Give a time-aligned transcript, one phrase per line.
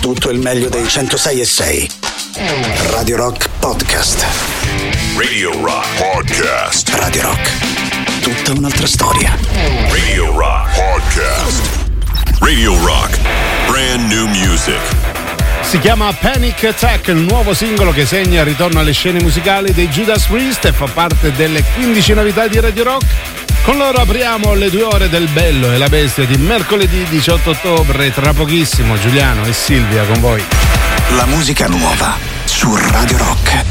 [0.00, 1.90] tutto il meglio dei 106 e 6.
[2.90, 4.24] Radio Rock Podcast.
[5.16, 6.88] Radio Rock Podcast.
[6.94, 7.50] Radio Rock.
[8.22, 9.36] Tutta un'altra storia.
[9.90, 11.62] Radio Rock Podcast.
[12.40, 13.18] Radio Rock.
[13.66, 14.80] Brand new music.
[15.60, 19.88] Si chiama Panic Attack, il nuovo singolo che segna il ritorno alle scene musicali dei
[19.88, 23.04] Judas Priest e fa parte delle 15 novità di Radio Rock.
[23.62, 28.12] Con loro apriamo le due ore del Bello e la Bestia di mercoledì 18 ottobre.
[28.12, 30.42] Tra pochissimo Giuliano e Silvia con voi.
[31.16, 33.69] La musica nuova su Radio Rock.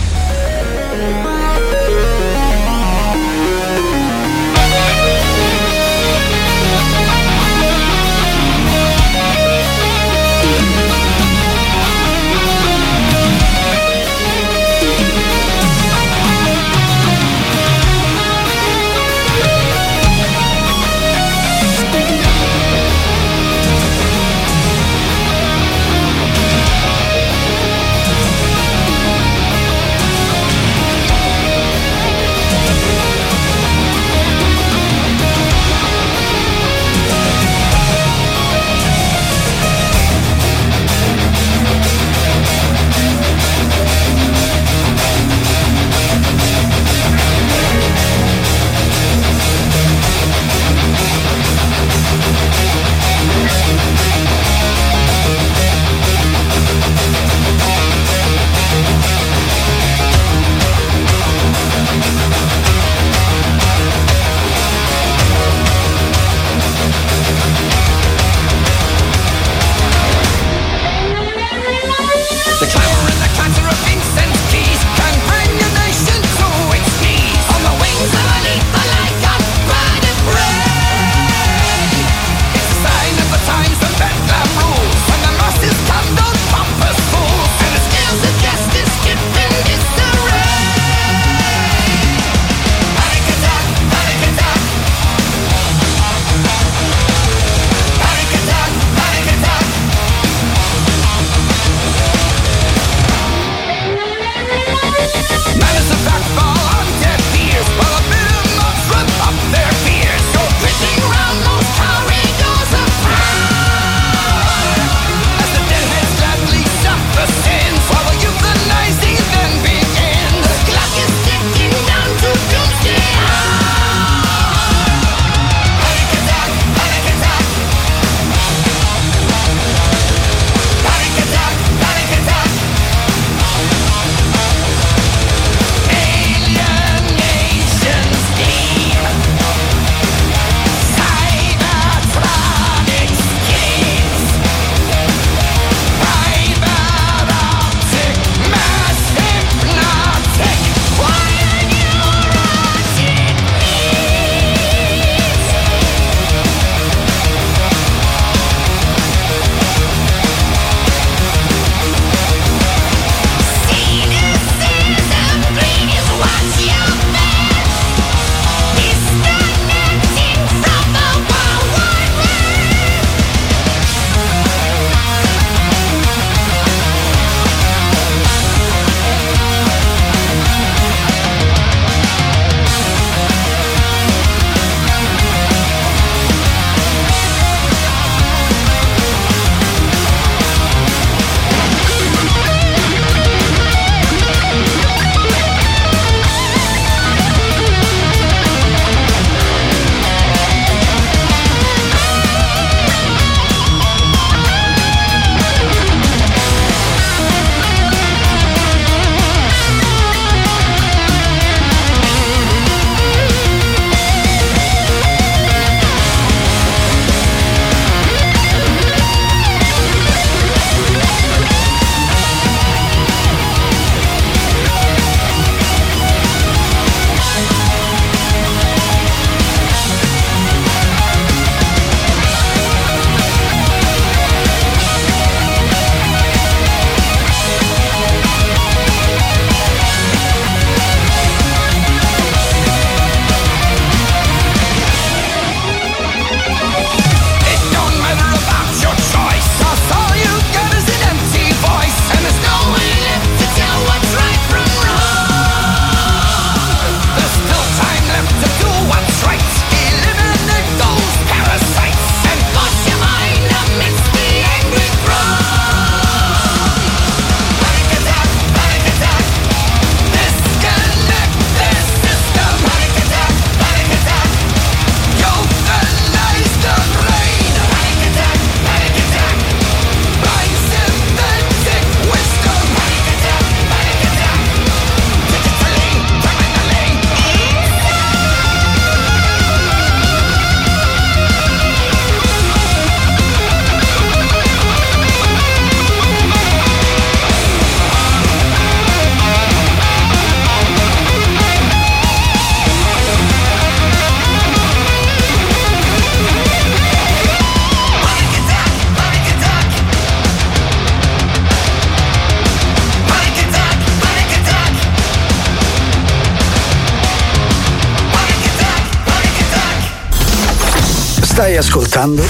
[321.99, 322.23] Ascoltando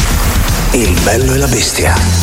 [0.72, 2.19] Il bello e la bestia.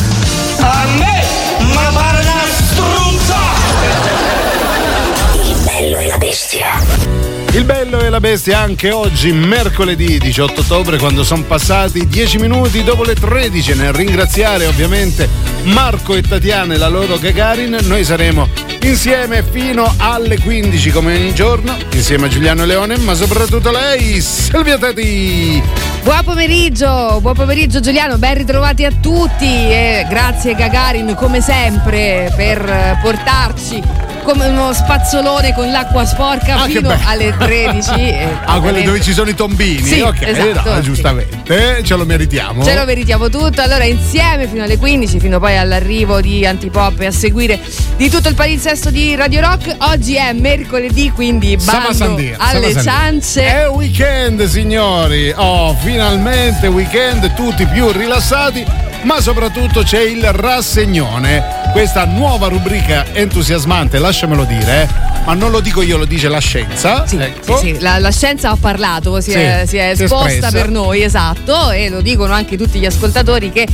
[8.47, 13.75] Bestia anche oggi, mercoledì 18 ottobre, quando sono passati 10 minuti dopo le 13.
[13.75, 15.27] Nel ringraziare ovviamente
[15.63, 18.47] Marco e Tatiana e la loro Gagarin, noi saremo
[18.83, 24.77] insieme fino alle 15 come ogni giorno, insieme a Giuliano Leone, ma soprattutto lei, Silvia
[24.77, 25.61] Tati.
[26.03, 32.99] Buon pomeriggio, buon pomeriggio Giuliano, ben ritrovati a tutti e grazie Gagarin come sempre per
[33.01, 38.15] portarci come uno spazzolone con l'acqua sporca ah, fino alle 13.
[38.43, 39.81] ah, quelle dove ci sono i tombini?
[39.81, 42.61] Sì, ok, esatto, no, giustamente, ce lo meritiamo.
[42.61, 43.61] Ce lo meritiamo tutto.
[43.61, 47.57] Allora, insieme fino alle 15, fino poi all'arrivo di Antipop e a seguire
[47.95, 49.73] di tutto il palinsesto di Radio Rock.
[49.77, 53.45] Oggi è mercoledì, quindi bando alle ciance.
[53.45, 55.31] È weekend, signori.
[55.37, 63.99] Oh, finalmente weekend, tutti più rilassati ma soprattutto c'è il rassegnone, questa nuova rubrica entusiasmante,
[63.99, 64.85] lasciamelo dire,
[65.25, 67.07] ma non lo dico io, lo dice la scienza.
[67.07, 67.55] Sì, ecco.
[67.55, 67.79] sì, sì.
[67.79, 71.87] La, la, scienza ha parlato, si, sì, è, si è esposta per noi, esatto, e
[71.87, 73.65] lo dicono anche tutti gli ascoltatori che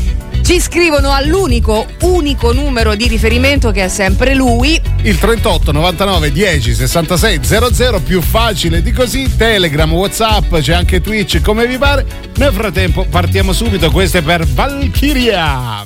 [0.43, 4.79] ci scrivono all'unico, unico numero di riferimento che è sempre lui.
[5.03, 9.35] Il 38 99 10 66 00, più facile di così.
[9.35, 12.05] Telegram, Whatsapp, c'è anche Twitch, come vi pare.
[12.35, 15.85] Nel frattempo partiamo subito, queste per Valkyria.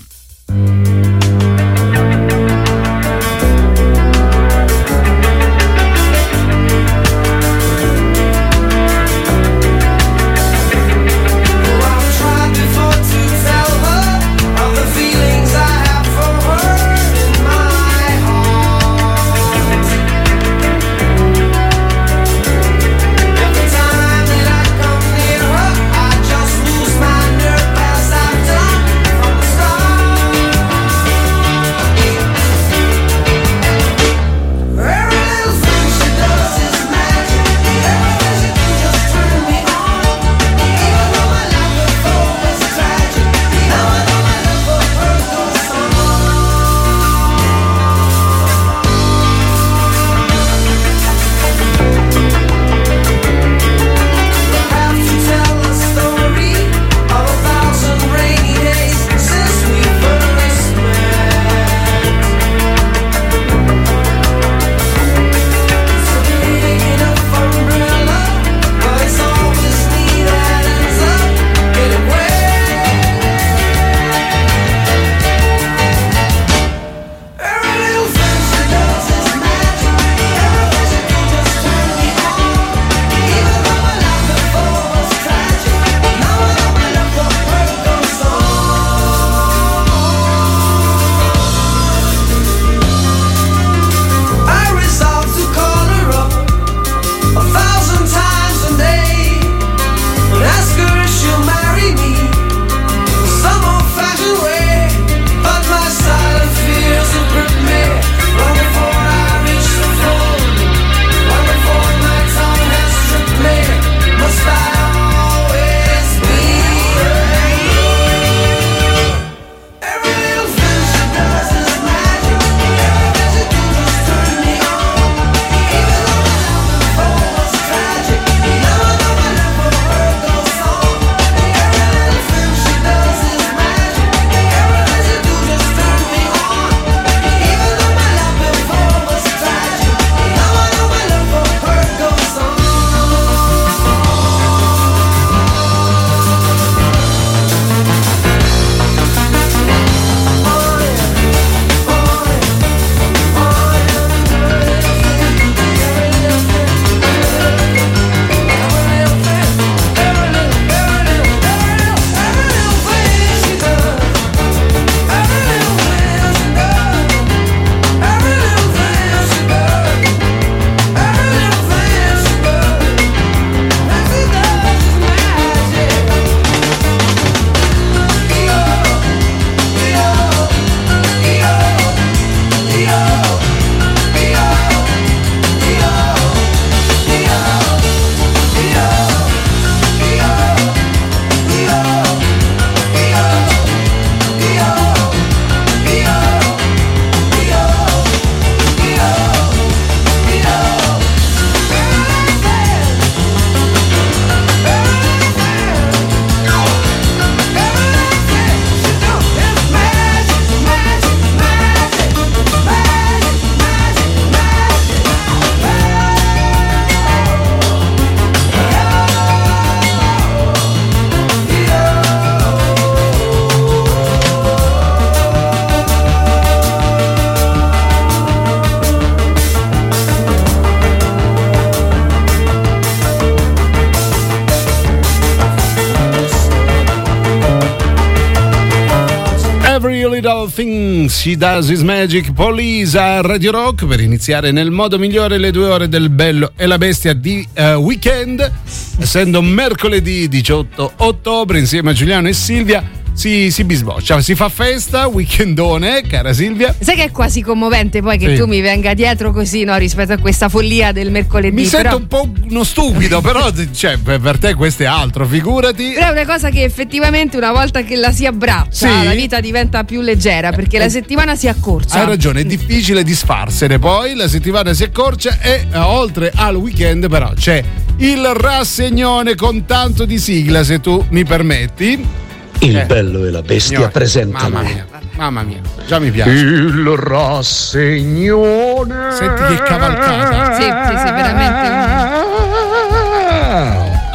[241.28, 245.52] Nothing She Does Is Magic Police a Radio Rock per iniziare nel modo migliore le
[245.52, 248.50] due ore del bello e la bestia di uh, weekend
[248.98, 252.82] essendo mercoledì 18 ottobre insieme a Giuliano e Silvia
[253.18, 256.76] si, si bisboccia, si fa festa, weekendone, cara Silvia.
[256.78, 258.36] Sai che è quasi commovente poi che sì.
[258.36, 261.56] tu mi venga dietro così, no, rispetto a questa follia del mercoledì.
[261.56, 261.90] Mi però...
[261.90, 265.94] sento un po' uno stupido, però cioè, per te questo è altro, figurati.
[265.96, 269.04] Però è una cosa che effettivamente una volta che la si abbraccia, sì.
[269.04, 272.02] la vita diventa più leggera perché eh, la settimana si accorcia.
[272.02, 277.10] Hai ragione, è difficile disfarsene poi, la settimana si accorcia e eh, oltre al weekend
[277.10, 277.64] però c'è
[277.98, 282.26] il rassegnone con tanto di sigla, se tu mi permetti.
[282.60, 282.86] Il eh.
[282.86, 284.50] bello e la bestia Signore, presentano.
[284.50, 284.86] Mamma mia,
[285.16, 286.32] mamma mia, già mi piace.
[286.32, 288.96] Il rassegnone.
[289.12, 290.56] Senti che cavalcata.
[290.56, 291.86] Sì, sì, sì, veramente.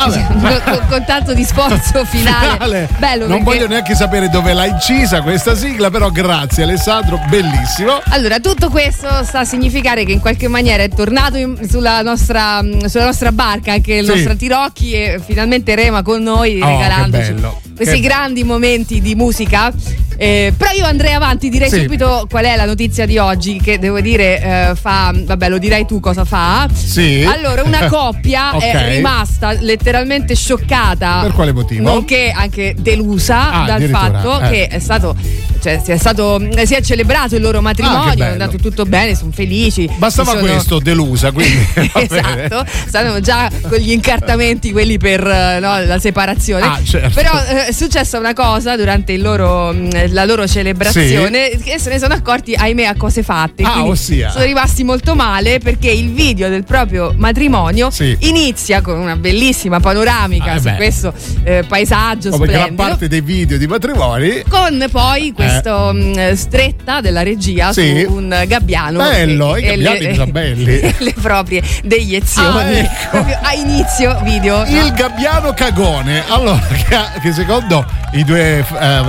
[0.03, 2.49] Con, con, con, tanto di sforzo finale.
[2.53, 2.89] finale.
[2.99, 3.59] Bello non perché...
[3.59, 8.01] voglio neanche sapere dove l'ha incisa questa sigla, però grazie Alessandro, bellissimo.
[8.09, 12.61] Allora, tutto questo sta a significare che in qualche maniera è tornato in, sulla, nostra,
[12.87, 14.11] sulla, nostra, barca anche il sì.
[14.11, 17.35] nostro Tirocchi e finalmente rema con noi oh, regalandoci
[17.83, 18.07] questi che...
[18.07, 19.73] grandi momenti di musica.
[20.17, 21.81] Eh, però io andrei avanti, direi sì.
[21.81, 25.85] subito qual è la notizia di oggi, che devo dire eh, fa, vabbè lo direi
[25.85, 26.69] tu cosa fa.
[26.73, 27.27] Sì.
[27.27, 28.71] Allora, una coppia okay.
[28.71, 31.21] è rimasta letteralmente scioccata.
[31.23, 31.83] Per quale motivo?
[31.83, 34.49] Nonché anche delusa ah, dal fatto eh.
[34.49, 35.17] che è stato,
[35.63, 38.85] cioè, si, è stato, si è celebrato il loro ah, matrimonio, ah, è andato tutto
[38.85, 39.89] bene, sono felici.
[39.97, 40.41] Bastava sono...
[40.41, 41.65] questo, delusa, quindi.
[41.95, 46.65] esatto, stavano già con gli incartamenti quelli per no, la separazione.
[46.65, 47.11] Ah, certo.
[47.15, 51.63] Però eh, è successa una cosa durante loro, mm, la loro celebrazione sì.
[51.63, 53.63] che se ne sono accorti, ahimè, a cose fatte.
[53.63, 54.31] Ah, ossia.
[54.31, 58.17] Sono rimasti molto male perché il video del proprio matrimonio sì.
[58.23, 60.75] inizia con una bellissima panoramica ah, su beh.
[60.75, 61.15] questo
[61.45, 62.59] eh, paesaggio oh, splendido.
[62.59, 64.43] gran parte dei video di matrimoni.
[64.49, 66.37] Con poi questa eh.
[66.37, 68.05] stretta della regia sì.
[68.07, 68.99] su un gabbiano.
[68.99, 70.95] Bello, e, i gabbiani le, sono belli.
[70.99, 72.79] le proprie deiezioni.
[72.79, 73.17] Ah, ecco.
[73.43, 74.65] a inizio video.
[74.65, 74.93] Il no?
[74.95, 76.23] gabbiano cagone.
[76.29, 76.61] Allora,
[77.23, 78.65] che secondo secondo i due eh,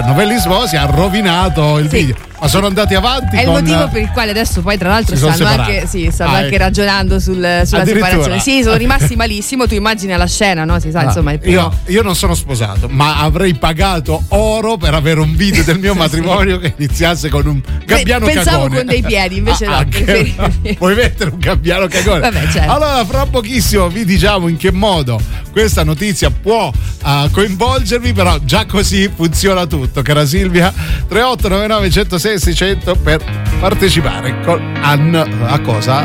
[0.06, 1.98] novelli sposi ha rovinato il sì.
[1.98, 3.38] video ma sono andati avanti.
[3.38, 3.56] È con...
[3.56, 6.48] il motivo per il quale adesso poi tra l'altro stanno, anche, sì, stanno ah, anche,
[6.48, 6.58] ecco.
[6.58, 8.40] ragionando sul, sulla separazione.
[8.40, 10.78] Sì, sono rimasti malissimo, tu immagini la scena, no?
[10.80, 15.22] Si sa, ah, insomma, io, io, non sono sposato, ma avrei pagato oro per avere
[15.22, 18.70] un video del mio matrimonio che iniziasse con un gabbiano Pensavo cagone.
[18.70, 20.74] Pensavo con dei piedi, invece ah, no.
[20.78, 22.20] Puoi mettere un gabbiano cagone.
[22.20, 22.72] Vabbè, certo.
[22.72, 25.18] Allora, fra pochissimo vi diciamo in che modo
[25.54, 26.70] questa notizia può
[27.04, 30.74] uh, coinvolgervi, però già così funziona tutto, cara Silvia.
[31.08, 33.24] 3899 106 600 per
[33.60, 36.00] partecipare con Ann a cosa?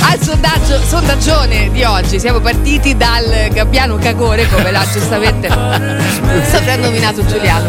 [0.00, 2.18] Al sondaggio, sondaggione di oggi.
[2.18, 5.48] Siamo partiti dal gabbiano cagone, come l'ha giustamente
[6.50, 7.68] soprannominato Giuliano.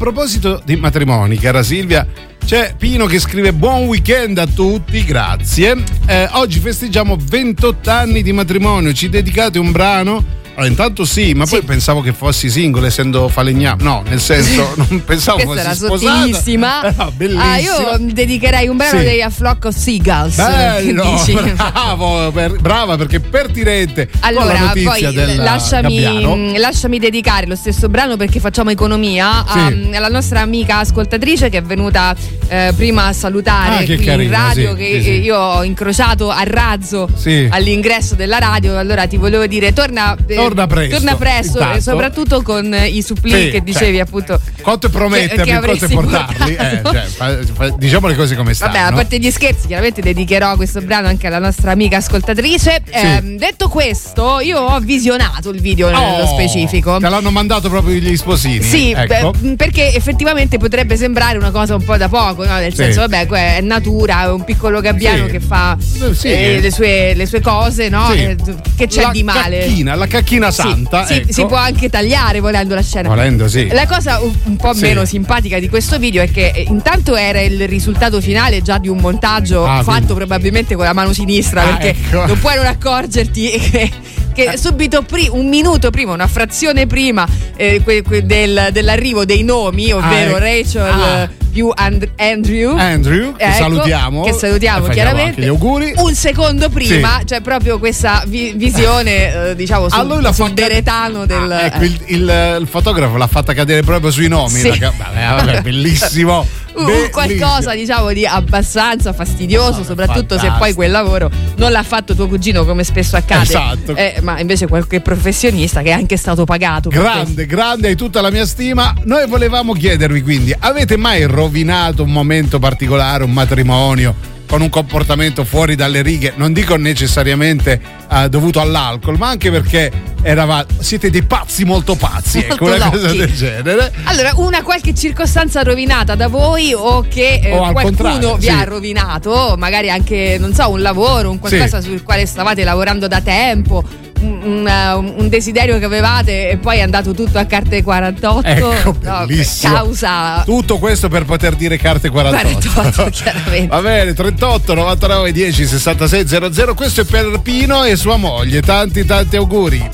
[0.00, 2.06] proposito di matrimoni, cara Silvia,
[2.42, 5.76] c'è Pino che scrive buon weekend a tutti, grazie.
[6.06, 10.39] Eh, oggi festeggiamo 28 anni di matrimonio, ci dedicate un brano?
[10.60, 13.82] Allora, intanto sì, ma poi pensavo che fossi single essendo falegname.
[13.82, 16.16] No, nel senso, non pensavo Questa era fossi sposata.
[16.18, 16.80] sottilissima.
[16.92, 17.50] Però, bellissima.
[17.52, 19.04] Ah, io dedicherei un brano Sì.
[19.04, 20.36] dei A Flock of Seagulls.
[20.36, 21.32] Bello, Che dici?
[21.56, 28.68] bravo, per- brava perché pertinente Allora, poi lasciami, lasciami dedicare lo stesso brano perché facciamo
[28.70, 29.90] economia a- Sì.
[29.94, 32.14] alla nostra amica ascoltatrice che è venuta
[32.48, 35.10] eh, prima a salutare Ah, qui in carina, radio sì, che sì, sì.
[35.22, 37.48] io ho incrociato a razzo Sì.
[37.50, 38.76] all'ingresso della radio.
[38.76, 41.80] Allora ti volevo dire torna, eh, Torna presto, torna presto, intanto.
[41.80, 44.40] soprattutto con eh, i supplì Sì, che dicevi cioè, appunto.
[44.62, 46.54] Quanto che quanto portarli.
[46.54, 48.72] Eh, cioè, fa- fa- diciamo le cose come stanno.
[48.72, 52.82] Vabbè, a parte gli scherzi, chiaramente dedicherò questo brano anche alla nostra amica ascoltatrice.
[52.90, 56.98] Ehm, detto questo, io ho visionato il video nello Oh, specifico.
[56.98, 58.62] Te l'hanno mandato proprio gli sposini.
[58.62, 59.30] Sì, ecco.
[59.38, 62.54] beh, perché effettivamente potrebbe sembrare una cosa un po' da poco, no?
[62.54, 62.76] nel Sì.
[62.84, 65.30] senso, vabbè, è natura, è un piccolo gabbiano Sì.
[65.32, 66.28] che fa Eh, sì.
[66.28, 68.10] eh, le, sue, le sue cose, no?
[68.12, 68.18] Sì.
[68.24, 68.36] Eh,
[68.76, 69.58] che c'è La di male?
[69.60, 71.04] Cacchina, la cacchina Sì, santa.
[71.06, 71.32] sì, ecco.
[71.32, 73.08] si può anche tagliare volendo la scena.
[73.08, 73.68] Volendo, sì.
[73.68, 74.82] La cosa un, un po' Sì.
[74.82, 78.88] meno simpatica di questo video è che eh, intanto era il risultato finale già di
[78.88, 82.26] un montaggio Ah, fatto quindi- probabilmente con la mano sinistra Ah, perché ecco.
[82.26, 83.90] non puoi non accorgerti che,
[84.32, 89.42] che subito pri- un minuto prima, una frazione prima eh, que- que- del- dell'arrivo dei
[89.42, 91.18] nomi, ovvero Ah, Rachel ah.
[91.22, 92.76] eh, più And- Andrew.
[92.76, 94.22] Andrew, che Ecco, salutiamo.
[94.22, 95.40] Che salutiamo chiaramente.
[95.42, 95.92] gli auguri.
[95.96, 100.46] Un secondo prima, cioè proprio questa vi- visione, eh, diciamo, sul, A lui l'ha sul
[100.48, 101.50] fatta- deretano del.
[101.50, 101.86] Ah, ecco, eh.
[101.86, 104.60] il, il- il fotografo l'ha fatta cadere proprio sui nomi.
[104.60, 104.70] Sì.
[104.78, 106.46] ca- vabbè, vabbè, bellissimo.
[106.72, 107.08] Uh, bellissimo.
[107.10, 110.58] qualcosa diciamo di abbastanza fastidioso, Vabbè, soprattutto se fantastico.
[110.58, 113.94] poi quel lavoro non l'ha fatto tuo cugino come spesso accade, Esatto.
[113.96, 116.88] eh, ma invece qualche professionista che è anche stato pagato.
[116.88, 118.94] Grande, grande, hai tutta la mia stima.
[119.04, 124.14] Noi volevamo chiedervi quindi, avete mai rovinato un momento particolare, un matrimonio,
[124.50, 126.32] con un comportamento fuori dalle righe?
[126.34, 132.40] Non dico necessariamente eh, dovuto all'alcol, ma anche perché eravate, siete dei pazzi molto pazzi,
[132.40, 133.92] ecco, una cosa del genere.
[134.04, 138.48] Allora, una qualche circostanza rovinata da voi o che eh, O al qualcuno vi sì.
[138.50, 143.20] ha rovinato, magari anche, non so, un lavoro, un qualcosa sul quale stavate lavorando da
[143.20, 143.84] tempo,
[144.20, 148.46] un, un, desiderio che avevate e poi è andato tutto a carte 48.
[148.46, 149.74] Ecco, no, bellissimo.
[149.74, 152.70] causa Tutto questo per poter dire carte 48.
[152.72, 153.66] 48, chiaramente.
[153.68, 156.74] Va bene, 38 99 10 66 00.
[156.74, 158.60] Questo è per Pino e sua moglie.
[158.62, 159.90] Tanti tanti auguri.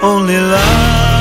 [0.00, 1.11] Only love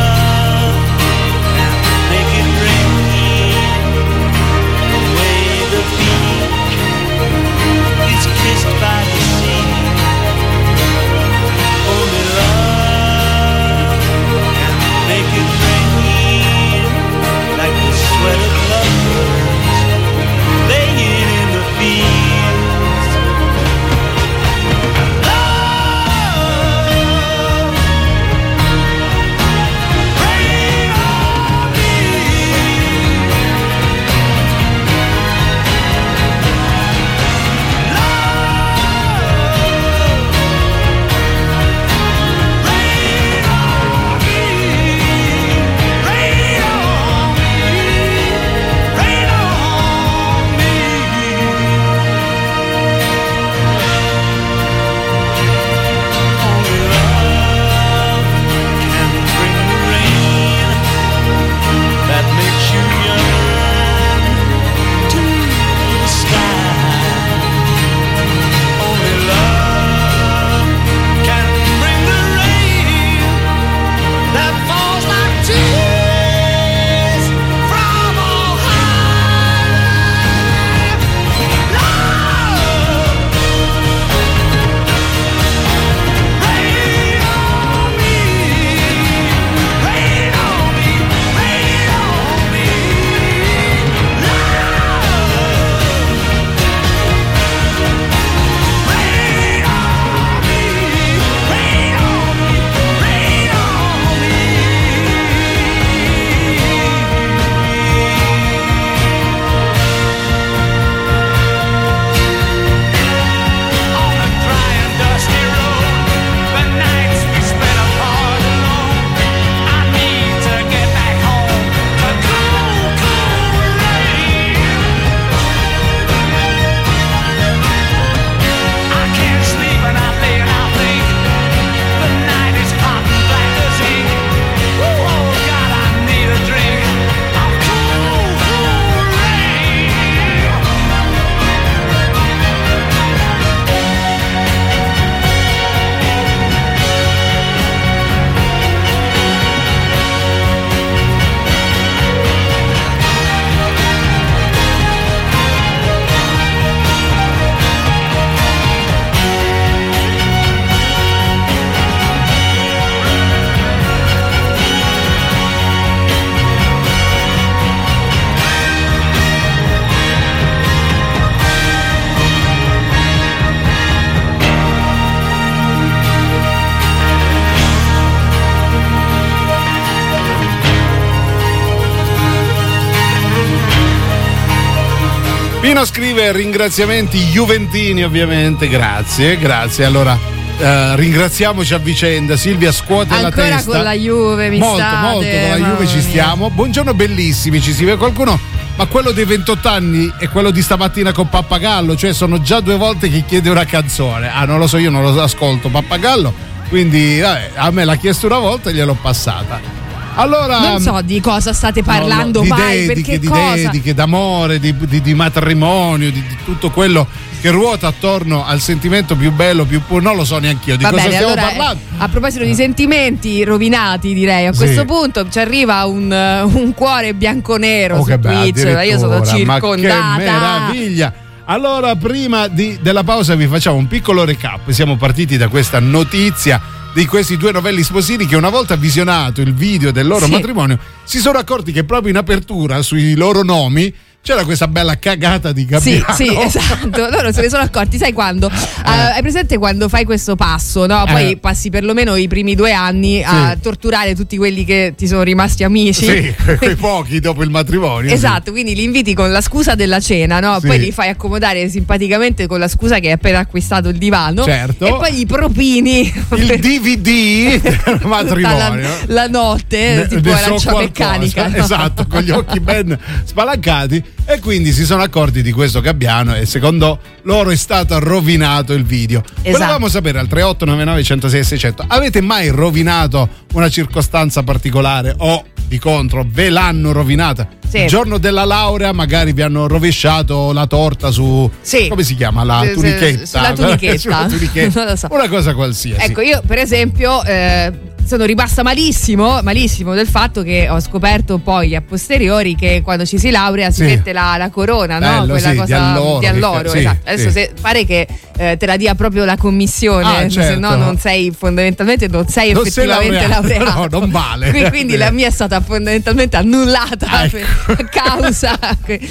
[186.31, 189.85] ringraziamenti Juventini ovviamente, grazie, grazie.
[189.85, 190.17] Allora
[190.59, 193.71] eh, ringraziamoci a vicenda, Silvia scuote la Ancora testa.
[193.71, 196.03] con la Juve, mi molto, state, molto con la Juve ci mia.
[196.03, 196.49] stiamo.
[196.49, 198.39] Buongiorno bellissimi, ci si vede qualcuno.
[198.77, 202.77] Ma quello dei 28 anni e quello di stamattina con Pappagallo, cioè sono già due
[202.77, 204.31] volte che chiede una canzone.
[204.33, 206.33] Ah, non lo so, io non lo ascolto Pappagallo,
[206.69, 209.70] quindi vabbè, a me l'ha chiesto una volta e gliel'ho passata.
[210.15, 213.55] Allora, Non so di cosa state parlando no, no, di mai, dediche, di cosa?
[213.55, 217.07] dediche, d'amore, di, di- di matrimonio, di, di tutto quello
[217.39, 220.01] che ruota attorno al sentimento più bello, più puro.
[220.01, 221.81] Non lo so neanche io di Va cosa bene, stiamo allora, eh, parlando.
[221.97, 224.59] a proposito di sentimenti rovinati, direi a Sì.
[224.59, 228.57] questo punto ci arriva un, eh, un cuore bianco-nero Oh, su che bello, Twitch.
[228.85, 230.17] Io sono addirittura, Ma che circondata.
[230.17, 231.13] meraviglia!
[231.45, 234.69] Allora, prima di- della pausa vi facciamo un piccolo recap.
[234.69, 236.61] Siamo partiti da questa notizia
[236.93, 240.31] di questi due novelli sposini che una volta visionato il video del loro Sì.
[240.31, 245.51] matrimonio si sono accorti che proprio in apertura sui loro nomi c'era questa bella cagata
[245.51, 245.67] di Sì,
[245.99, 246.13] Gabbiano.
[246.13, 247.09] sì, esatto.
[247.09, 247.97] Loro se ne sono accorti.
[247.97, 248.49] Sai quando?
[248.49, 251.03] Eh, hai presente quando fai questo passo, no?
[251.09, 251.37] Poi Eh.
[251.37, 256.05] passi perlomeno i primi due anni a torturare tutti quelli che ti sono rimasti amici.
[256.05, 258.09] Sì, quei pochi dopo il matrimonio.
[258.09, 258.13] sì.
[258.15, 260.59] Esatto, quindi li inviti con la scusa della cena, no?
[260.59, 260.67] Sì.
[260.67, 264.43] Poi li fai accomodare simpaticamente con la scusa che hai appena acquistato il divano.
[264.43, 264.85] Certo.
[264.85, 266.01] E poi gli propini
[266.35, 268.81] Il DVD del matrimonio.
[269.07, 271.09] la, la notte, Ne- tipo so arancia qualcosa.
[271.09, 271.47] meccanica.
[271.47, 271.55] no?
[271.57, 276.45] Esatto, con gli occhi ben spalancati e quindi si sono accorti di questo gabbiano e
[276.45, 279.21] secondo loro è stato rovinato il video.
[279.41, 279.51] Esatto.
[279.51, 286.25] Volevamo sapere al 3899 106 600 avete mai rovinato una circostanza particolare o di contro
[286.29, 287.47] ve l'hanno rovinata?
[287.67, 287.83] Sì.
[287.83, 291.87] Il giorno della laurea magari vi hanno rovesciato la torta su Sì.
[291.87, 293.25] come si chiama la tunichetta?
[293.25, 294.25] sulla tunichetta.
[294.27, 294.95] Tunichetta.
[294.97, 295.07] So.
[295.11, 296.03] Una cosa qualsiasi.
[296.03, 297.71] Ecco, io per esempio, eh,
[298.05, 303.17] sono rimasta malissimo, malissimo del fatto che ho scoperto poi a posteriori che quando ci
[303.17, 303.83] si laurea si Sì.
[303.83, 305.07] mette la, la corona, no?
[305.21, 307.09] Bello, Quella sì, di cosa alloro, di alloro, sì, esatto.
[307.09, 310.59] Adesso se, pare che eh, te la dia proprio la commissione, Ah, se certo.
[310.59, 313.79] no non sei fondamentalmente non sei Non sei effettivamente laureato, laureato.
[313.97, 314.49] no, non vale.
[314.49, 317.37] Quindi, quindi la mia è stata fondamentalmente annullata Ah, ecco.
[317.75, 318.57] per causa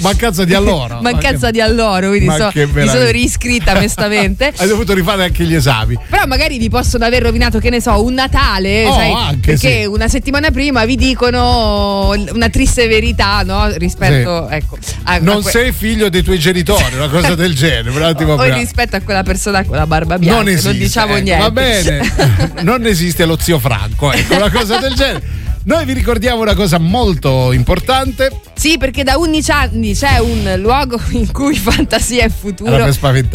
[0.01, 0.99] Mancanza di alloro.
[1.01, 4.51] mancanza Ma di alloro, quindi ma so- mi sono riscritta mestamente.
[4.57, 5.97] Hai dovuto rifare anche gli esami.
[6.09, 9.81] Però magari vi possono aver rovinato, che ne so, un Natale, Oh, sai, anche, perché
[9.81, 9.85] sì.
[9.85, 13.67] una settimana prima vi dicono una triste verità, no?
[13.75, 17.89] Rispetto, ecco, a, a Non que- sei figlio dei tuoi genitori, una cosa del genere.
[17.89, 20.77] Un attimo o rispetto a quella persona con la barba bianca, non non, esiste.
[20.77, 21.43] diciamo ecco, niente.
[21.43, 22.13] Va bene,
[22.63, 25.49] non esiste lo zio Franco, ecco, una cosa del genere.
[25.63, 28.31] Noi vi ricordiamo una cosa molto importante.
[28.55, 32.89] Sì, perché da 11 anni c'è un luogo in cui fantasia e futuro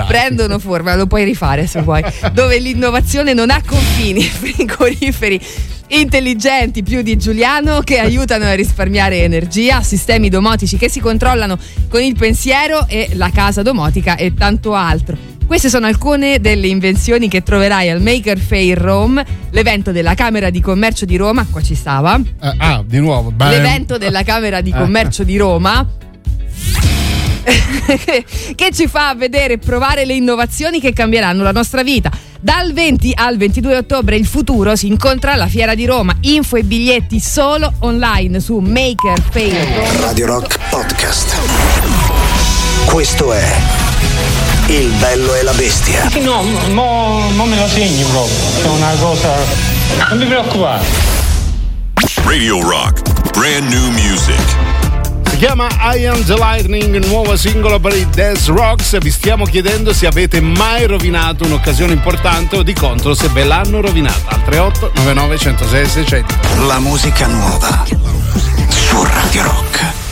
[0.06, 2.02] prendono forma, lo puoi rifare se vuoi,
[2.34, 5.40] dove l'innovazione non ha confini, frigoriferi
[5.88, 11.56] intelligenti più di Giuliano che aiutano a risparmiare energia, sistemi domotici che si controllano
[11.88, 15.35] con il pensiero e la casa domotica e tanto altro.
[15.46, 20.60] Queste sono alcune delle invenzioni che troverai al Maker Fair Rome, l'evento della Camera di
[20.60, 23.30] Commercio di Roma, qua ci stava, Eh, ah, di nuovo.
[23.30, 25.86] beh, l'evento della Camera di Commercio di Roma
[28.56, 32.10] che ci fa vedere e provare le innovazioni che cambieranno la nostra vita.
[32.40, 36.14] Dal 20 al 22 ottobre il futuro si incontra alla Fiera di Roma.
[36.22, 40.00] Info e biglietti solo online su Maker Fair Rome.
[40.00, 41.36] Radio Rock Podcast.
[42.86, 43.56] Questo è
[44.68, 46.10] Il bello e la bestia.
[46.22, 48.36] No, mo, mo me lo segni proprio.
[48.64, 49.34] È una cosa.
[50.08, 50.84] Non mi preoccupare.
[52.24, 53.30] Radio Rock.
[53.30, 54.56] Brand new music.
[55.30, 58.98] Si chiama I Am the Lightning, nuovo singolo per i Dance Rocks.
[58.98, 63.80] Vi stiamo chiedendo se avete mai rovinato un'occasione importante o di contro se ve l'hanno
[63.80, 64.34] rovinata.
[64.34, 66.34] Al 38 99 106 600.
[66.66, 67.84] La musica nuova
[68.68, 70.05] su Radio Rock.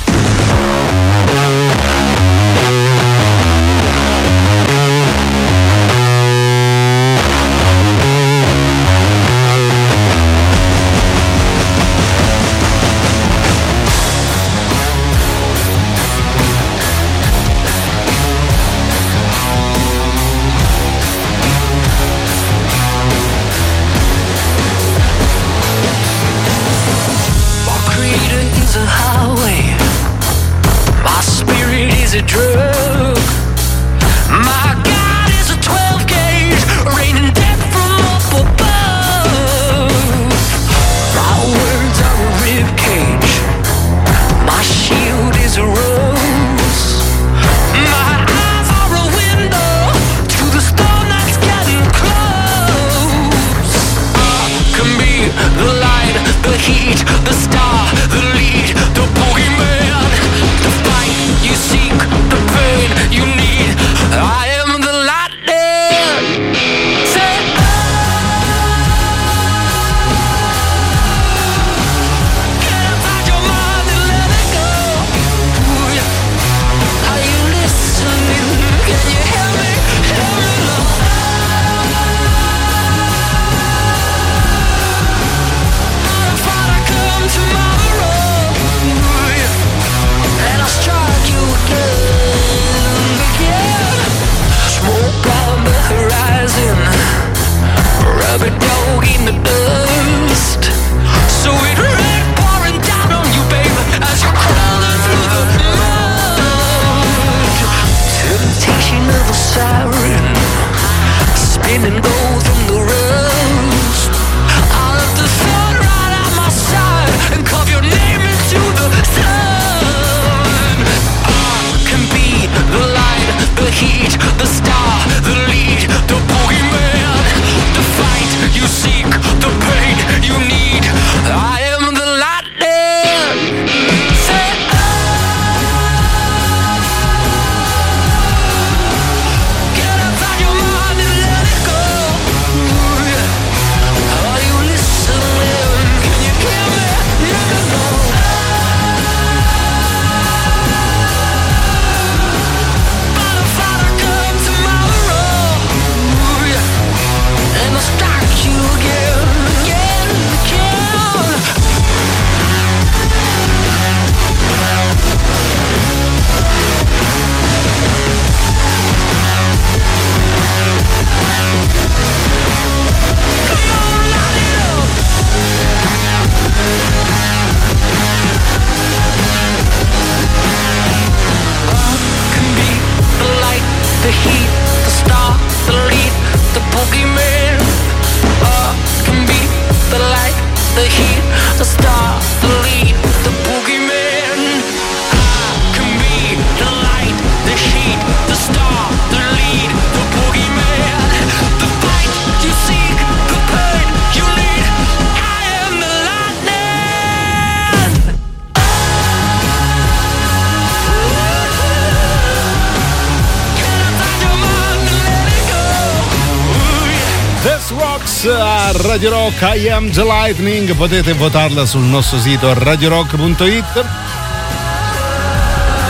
[218.94, 220.72] Radio Rock I Am The Lightning.
[220.76, 223.85] Potete votarla sul nostro sito radiorock.it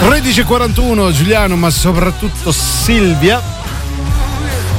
[0.01, 3.43] 13.41 Giuliano ma soprattutto Silvia.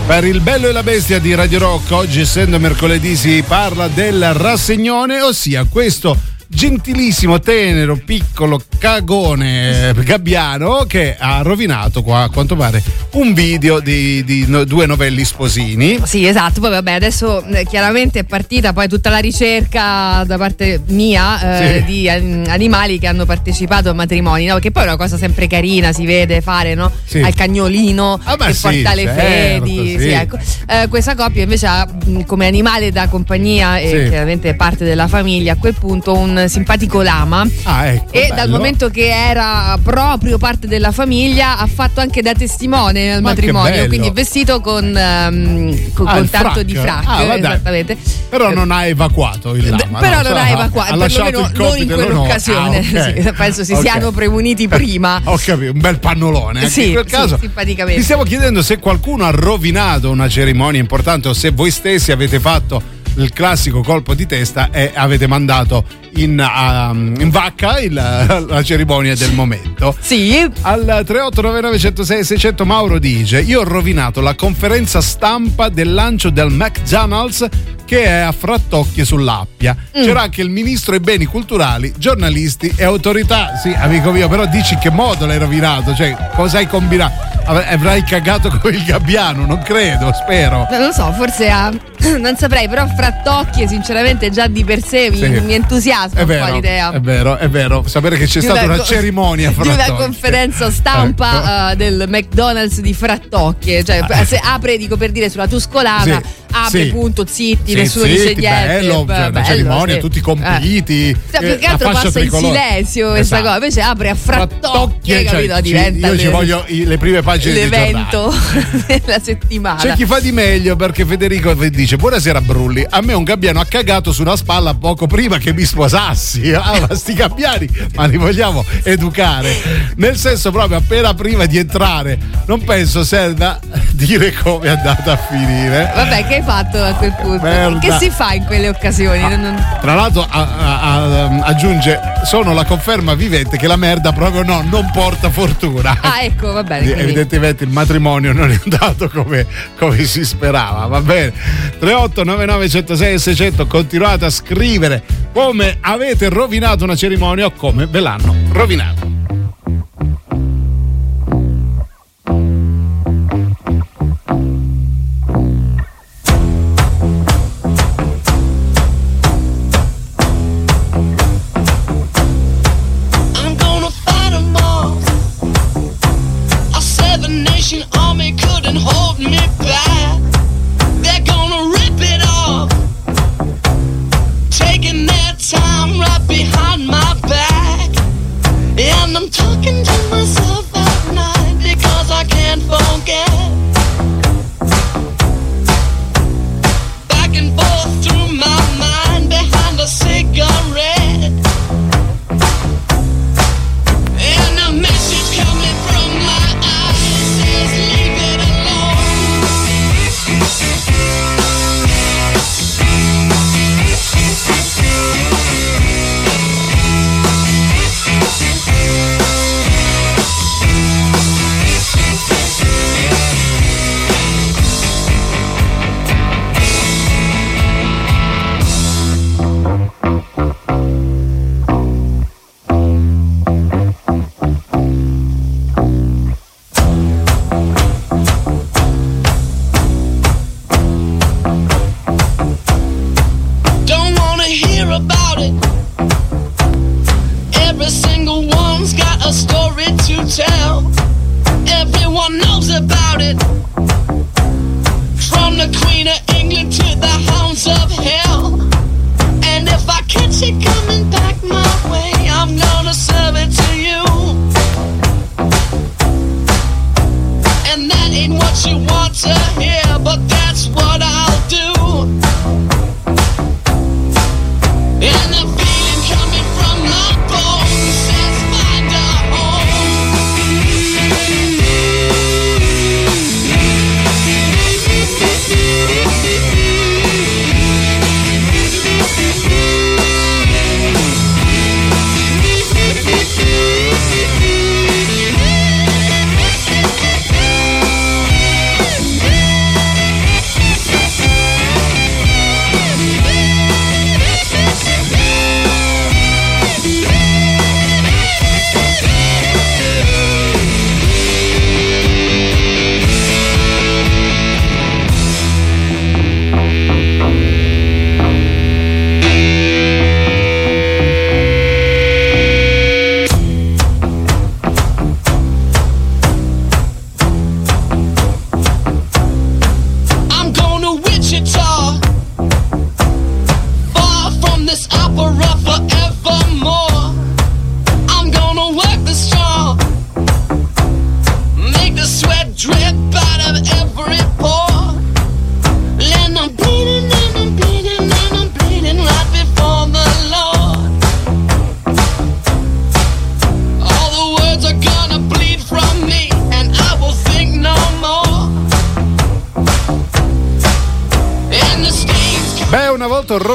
[0.07, 4.33] Per il bello e la bestia di Radio Rock oggi essendo mercoledì si parla del
[4.33, 12.81] rassegnone ossia questo gentilissimo, tenero, piccolo cagone gabbiano che ha rovinato qua a quanto pare
[13.11, 16.59] un video di, di no- due novelli sposini Sì, esatto.
[16.59, 21.79] Poi vabbè, adesso eh, chiaramente è partita poi tutta la ricerca da parte mia eh,
[21.79, 21.83] Sì.
[21.85, 24.57] di an- animali che hanno partecipato a matrimoni, no?
[24.59, 26.91] Che poi è una cosa sempre carina, si vede fare, no?
[27.05, 27.19] Sì.
[27.19, 29.99] Al cagnolino Ah, che sì, porta le certo, fedi.
[29.99, 30.09] sì.
[30.09, 30.37] ecco.
[30.67, 35.53] Eh, questa coppia invece ha mh, come animale da compagnia e chiaramente parte della famiglia
[35.53, 37.47] a quel punto un simpatico lama.
[37.63, 38.57] ah ecco E dal bello.
[38.57, 43.87] momento che era proprio parte della famiglia ha fatto anche da testimone al Ma matrimonio,
[43.87, 46.61] quindi vestito con, ehm, con, Ah, con tanto frac.
[46.65, 47.97] di frac, Ah, esattamente.
[48.29, 50.29] però non ha evacuato il lama Però no?
[50.29, 52.05] non ha evacuato, ha perlomeno non in l'onore.
[52.05, 52.77] quell'occasione.
[52.77, 53.13] Ah, ok.
[53.25, 53.81] Sì, penso si Ok.
[53.81, 55.21] siano premuniti prima.
[55.25, 56.59] Ho capito, un bel pannolone.
[56.59, 57.99] Anche Sì, in quel sì, caso, simpaticamente.
[57.99, 62.39] Ti stiamo chiedendo se qualcuno ha rovinato una cerimonia importante o se voi stessi avete
[62.39, 62.81] fatto
[63.17, 69.15] il classico colpo di testa e avete mandato in, um, in vacca il- la cerimonia
[69.15, 69.95] del momento.
[69.99, 76.29] Sì, Al 3899 106 600 Mauro dice Io ho rovinato la conferenza stampa del lancio
[76.29, 77.47] del McDonald's
[77.85, 79.75] che è a Frattocchie sull'Appia.
[79.95, 80.03] Mm.
[80.03, 83.57] C'era anche il ministro ai beni culturali, giornalisti e autorità.
[83.61, 85.93] Sì, amico mio, però dici in che modo l'hai rovinato?
[85.93, 87.13] Cioè, cosa hai combinato?
[87.45, 89.45] Av- Avrai cagato con il gabbiano?
[89.45, 90.65] Non credo, spero.
[90.71, 91.71] non lo so, forse ha.
[92.19, 95.27] Non saprei, però Frattocchie, sinceramente, già di per sé mi, Sì.
[95.41, 96.91] mi entusiasma È un po' vero, l'idea.
[96.91, 97.83] è vero, è vero.
[97.87, 100.05] Sapere che c'è Di stata una, co- cerimonia a di una Frattocchie.
[100.05, 101.71] conferenza stampa Ecco.
[101.71, 106.83] eh, del McDonald's di Frattocchie cioè se apre dico per dire sulla Tuscolana Sì, apre
[106.85, 106.89] sì.
[106.91, 109.99] punto zitti Sì, nessuno zitti, dice niente bello, beh, cioè, una bello, cerimonia, sì.
[109.99, 111.09] tutti compiti.
[111.09, 111.17] Eh.
[111.31, 112.47] Cioè, più eh, che altro passa in tricolore.
[112.59, 113.41] silenzio questa Esatto.
[113.43, 116.97] cosa invece apre a Frattocchie cioè, capito ci- diventa io ci le- voglio i- le
[116.97, 118.33] prime pagine l'evento
[118.87, 122.85] della settimana C'è chi fa di meglio perché Federico dice: Buonasera Brulli.
[122.89, 125.63] A me un gabbiano ha cagato su una spalla poco prima che mi
[125.95, 126.53] sposassi.
[126.65, 129.53] Ah, ma sti gabbiani, ma li vogliamo educare.
[129.97, 132.17] Nel senso, proprio appena prima di entrare,
[132.47, 133.59] non penso serva
[133.91, 135.91] dire come è andata a finire.
[135.93, 137.79] vabbè che hai fatto a quel punto Merda.
[137.79, 142.53] che si fa in quelle occasioni Non- non- Tra l'altro a- a- a- aggiunge: sono
[142.53, 145.97] la conferma vivente che la merda proprio no, non porta fortuna.
[146.01, 149.45] ah ecco va bene quindi- Evidentemente il matrimonio non è andato come,
[149.77, 151.31] come si sperava, va bene.
[151.79, 155.03] 38 99 106 600 continuate a scrivere
[155.35, 159.14] come avete rovinato una cerimonia o come ve l'hanno rovinato.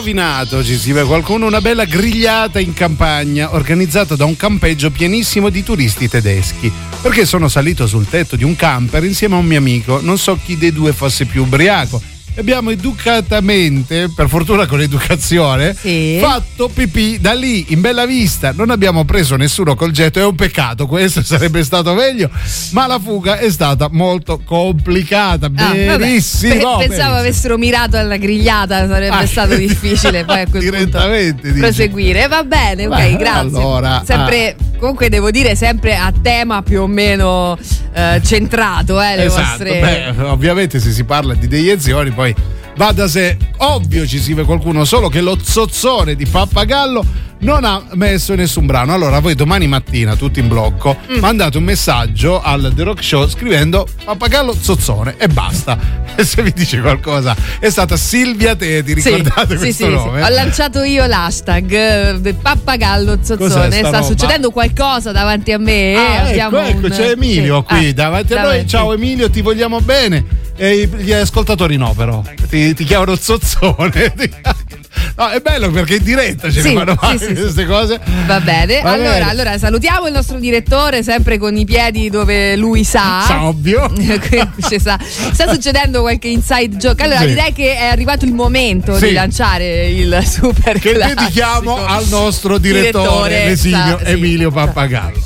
[0.00, 5.62] Rovinato, ci vede qualcuno, una bella grigliata in campagna organizzata da un campeggio pienissimo di
[5.62, 6.72] turisti tedeschi.
[7.02, 10.38] Perché sono salito sul tetto di un camper insieme a un mio amico, non so
[10.42, 12.00] chi dei due fosse più ubriaco.
[12.40, 16.16] Abbiamo educatamente, per fortuna con educazione, Sì.
[16.20, 18.52] fatto pipì da lì in bella vista.
[18.56, 22.30] Non abbiamo preso nessuno col getto, è un peccato, questo sarebbe stato meglio.
[22.72, 25.50] Ma la fuga è stata molto complicata.
[25.54, 26.78] Ah, benissimo.
[26.78, 29.26] Pe- pensavo avessero mirato alla grigliata, sarebbe Ah.
[29.26, 32.26] stato difficile poi a quel Direttamente, proseguire.
[32.26, 33.40] Va bene, ok, Beh, grazie.
[33.58, 37.58] allora, sempre, comunque devo dire, sempre a tema più o meno
[37.92, 40.12] eh, centrato, eh, le esatto, vostre.
[40.16, 42.29] beh, ovviamente se si parla di deiezioni poi
[42.76, 47.04] va da sé, ovvio ci vede qualcuno, solo che lo zozzone di Pappagallo
[47.40, 48.92] non ha messo nessun brano.
[48.92, 51.18] Allora voi domani mattina, tutti in blocco, Mm.
[51.18, 55.98] mandate un messaggio al The Rock Show scrivendo Pappagallo zozzone e basta.
[56.20, 59.94] E se vi dice qualcosa è stata Silvia Teti, Sì, ricordate sì, questo sì, sì.
[59.96, 60.22] nome?
[60.22, 63.70] Ho lanciato io l'hashtag eh, pappagallo zozzone.
[63.70, 64.02] sta roba?
[64.02, 65.94] succedendo qualcosa davanti a me.
[65.96, 67.74] Ah, ecco, ecco, un- c'è Emilio sì.
[67.74, 68.66] qui Ah, davanti a noi.
[68.66, 70.24] Ciao Emilio, ti vogliamo bene.
[70.56, 72.22] E gli ascoltatori no, però.
[72.50, 74.12] Ti, ti chiamano zozzone.
[75.16, 77.34] No, è bello perché in diretta ce Sì, ne fanno sì, fare sì, sì.
[77.34, 78.00] queste cose.
[78.26, 78.80] Va bene.
[78.82, 79.30] Va allora, bene.
[79.30, 83.22] allora, salutiamo il nostro direttore, sempre con i piedi dove lui sa.
[83.26, 83.90] Sa, ovvio.
[83.96, 84.98] Ci sta.
[85.00, 87.02] Sta succedendo qualche inside joke.
[87.02, 87.26] Allora, Sì.
[87.26, 89.08] direi che è arrivato il momento Sì.
[89.08, 91.20] di lanciare il super Che classico.
[91.20, 94.04] dedichiamo al nostro direttore, sa- sì.
[94.10, 95.22] Emilio Pappagallo.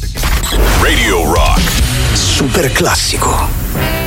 [0.83, 1.61] Radio Rock.
[2.13, 4.04] Super classico.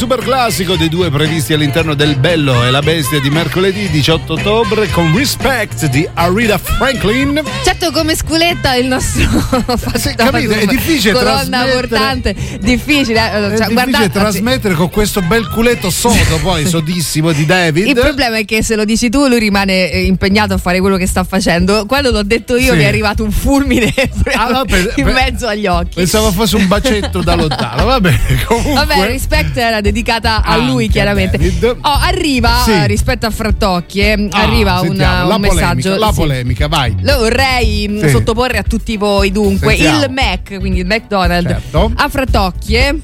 [0.00, 4.88] Super classico dei due previsti all'interno del Bello e la Bestia di mercoledì 18 ottobre
[4.88, 7.42] con Respect di Arida Franklin.
[7.62, 9.28] Certo, come sculetta il nostro
[9.96, 12.34] Sì, capito, è difficile colonna portante.
[12.60, 17.44] Difficile, eh, È cioè, difficile guardate, trasmettere con questo bel culetto sodo, poi sodissimo di
[17.44, 17.88] David.
[17.88, 20.96] Il problema è che se lo dici tu, lui rimane eh, impegnato a fare quello
[20.96, 21.84] che sta facendo.
[21.84, 22.78] Quando l'ho detto io, Sì.
[22.78, 23.92] mi è arrivato un fulmine
[24.32, 25.96] Ah, no, per- in mezzo agli occhi.
[25.96, 27.84] Pensavo fosse un bacetto da lontano.
[27.84, 28.72] Vabbè, comunque.
[28.72, 31.38] Vabbè, Respect era dedicata a lui, chiaramente.
[31.60, 32.72] Oh, arriva Sì.
[32.72, 35.96] eh, rispetto a Frattocchi, eh, Ah, arriva un, sentiamo, la un polemica, messaggio.
[35.98, 36.14] La sì.
[36.20, 36.94] polemica, vai.
[37.02, 38.08] Lo vorrei mh, Sì.
[38.10, 40.04] sottoporre a tutti voi dunque Sentiamo.
[40.04, 41.92] il Mac, quindi il McDonald's Certo.
[41.94, 42.94] a Frattocchi eh,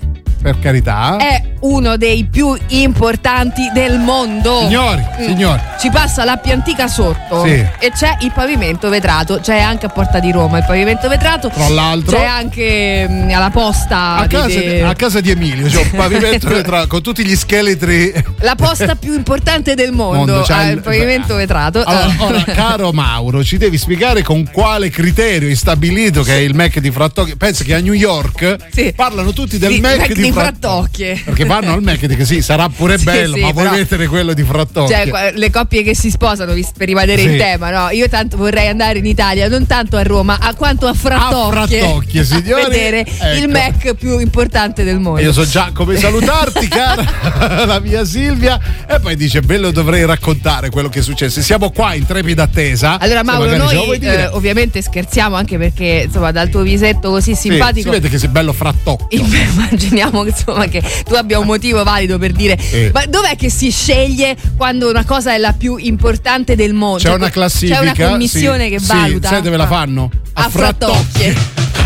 [0.47, 1.17] Per carità.
[1.17, 4.61] è uno dei più importanti del mondo.
[4.61, 5.25] Signori, Mm.
[5.27, 5.61] signori.
[5.81, 7.51] Ci passa la più antica sotto Sì.
[7.81, 11.49] e c'è il pavimento vetrato, c'è anche a Porta di Roma il pavimento vetrato.
[11.49, 12.17] Tra l'altro.
[12.17, 16.47] C'è anche mh, alla posta A casa, di- a casa di Emilio c'è un pavimento
[16.49, 18.13] vetrato con tutti gli scheletri.
[18.41, 21.83] la posta più importante del mondo, Mondo, ha il- il pavimento vetrato.
[21.83, 22.15] Allora, Eh.
[22.23, 26.79] ora, caro Mauro, ci devi spiegare con quale criterio hai stabilito che è il Mac
[26.79, 27.35] di Frattocchio.
[27.37, 28.93] Penso che a New York Sì.
[28.95, 31.21] parlano tutti del Di- Mac, Mac di, di Frattocchio.
[31.25, 33.77] Perché vanno al Mac di che sì, sarà pure Sì, bello, sì, ma vuoi però-
[33.77, 34.95] mettere quello di Frattocchio?
[34.95, 37.29] Cioè, le coppie che si sposano, per rimanere Sì.
[37.31, 37.91] in tema, no?
[37.91, 41.79] Io tanto vorrei andare in Italia, non tanto a Roma, a quanto a Frattocchie.
[41.81, 42.63] A Frattocchie, signori.
[42.63, 43.39] A vedere Ecco.
[43.45, 45.21] il Mac più importante del mondo.
[45.21, 48.59] E Io so già come salutarti, cara la mia Silvia.
[48.89, 51.41] E poi dice: Bello, dovrei raccontare quello che è successo.
[51.41, 52.99] Siamo qua in trepida attesa.
[52.99, 57.89] Allora, Mauro, noi eh, ovviamente scherziamo anche perché insomma dal tuo visetto così Sì, simpatico.
[57.89, 59.25] si vede che sei bello frattocchio.
[59.25, 62.91] Immaginiamo che, insomma, che tu abbia un motivo valido per dire Sì.
[62.93, 67.03] ma dov'è che si sceglie quando una cosa è la più importante del mondo?
[67.03, 67.77] C'è una classifica.
[67.79, 69.29] C'è una commissione sì, che sì, valuta.
[69.29, 70.11] sai dove la fanno?
[70.35, 71.27] A Frattocchie.
[71.29, 71.85] You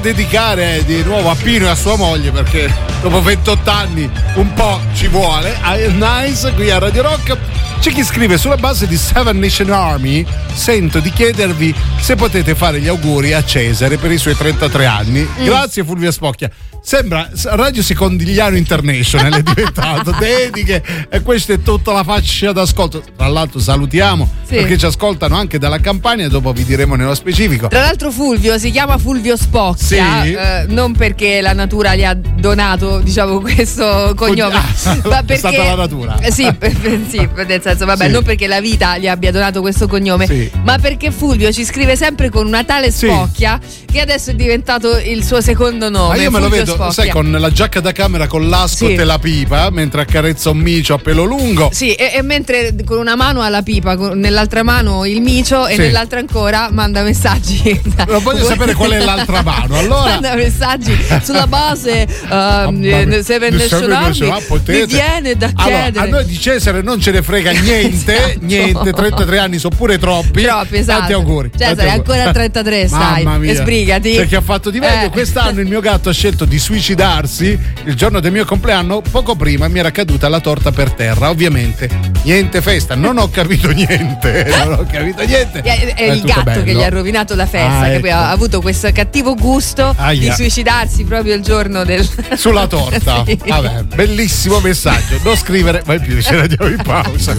[0.00, 2.72] dedicare di nuovo a Pino e a sua moglie perché
[3.02, 5.56] dopo 28 anni un po' ci vuole.
[5.62, 7.36] I Nice qui a Radio Rock.
[7.80, 10.24] C'è chi scrive sulla base di Seven Nation Army.
[10.52, 15.28] Sento di chiedervi se potete fare gli auguri a Cesare per i suoi 33 anni.
[15.44, 16.50] Grazie Fulvia Spocchia.
[16.82, 23.02] Sembra Radio Secondigliano International è diventato dediche e questa è tutta la fascia d'ascolto.
[23.16, 24.56] Tra l'altro salutiamo Sì.
[24.56, 27.68] perché ci ascoltano anche dalla campagna, dopo vi diremo nello specifico.
[27.68, 30.32] Tra l'altro Fulvio si chiama Fulvio Spocchia, Sì.
[30.32, 35.36] eh, non perché la natura gli ha donato diciamo questo cognome, Ah, ma è perché
[35.36, 36.18] stata la natura.
[36.20, 36.74] Eh, sì, per-
[37.08, 38.10] sì, nel senso vabbè, Sì.
[38.10, 42.30] non perché la vita gli abbia donato questo cognome, ma perché Fulvio ci scrive sempre
[42.30, 42.90] con una tale.
[42.90, 43.60] Spocchia
[43.90, 46.16] che adesso è diventato il suo secondo nome.
[46.16, 48.94] Ma io me lo Fulvio vedo, sai, con la giacca da camera con l'ascot Sì.
[48.94, 51.70] e la pipa, mentre accarezza un micio a pelo lungo.
[51.72, 55.66] Sì, e, e mentre con una mano ha la pipa, con- nell'altra mano il micio
[55.66, 55.80] e Sì.
[55.80, 57.80] nell'altra ancora manda messaggi.
[58.06, 59.78] Non voglio sapere qual è l'altra mano.
[59.78, 64.78] Allora, Manda messaggi sulla base eh, Seven Di Nation Seven Army, Nation, potete.
[64.80, 66.06] mi viene da Allora, chiedere.
[66.06, 68.38] a noi di Cesare non ce ne frega niente, Esatto.
[68.42, 70.42] niente, 33 anni sono pure troppi.
[70.42, 70.98] Troppi, esatto.
[71.00, 71.50] Tanti auguri.
[71.52, 71.98] Cesare, tanti auguri.
[72.18, 73.52] ancora a 33 stai, Mamma mia.
[73.52, 74.26] e sbrigati.
[74.26, 75.06] Chi ha fatto di meglio.
[75.06, 75.10] Eh.
[75.10, 79.00] Quest'anno il mio gatto ha scelto di suicidarsi il giorno del mio compleanno.
[79.00, 81.30] Poco prima mi era caduta la torta per terra.
[81.30, 81.88] Ovviamente,
[82.22, 82.94] niente festa.
[82.94, 84.44] Non ho capito niente.
[84.64, 85.60] Non ho capito niente.
[85.62, 86.62] È, è Ma il tutto gatto bello.
[86.64, 88.08] che gli ha rovinato la festa, Ah, ecco.
[88.10, 90.34] ha avuto questo cattivo gusto di Aia.
[90.34, 92.06] suicidarsi proprio il giorno del
[92.36, 93.24] Sulla torta.
[93.30, 93.38] Sì.
[93.46, 95.18] Vabbè, bellissimo messaggio.
[95.22, 97.34] Non scrivere mai più, ce la diamo in pausa.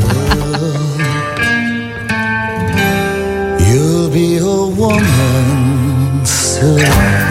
[3.59, 7.30] You'll be a woman soon.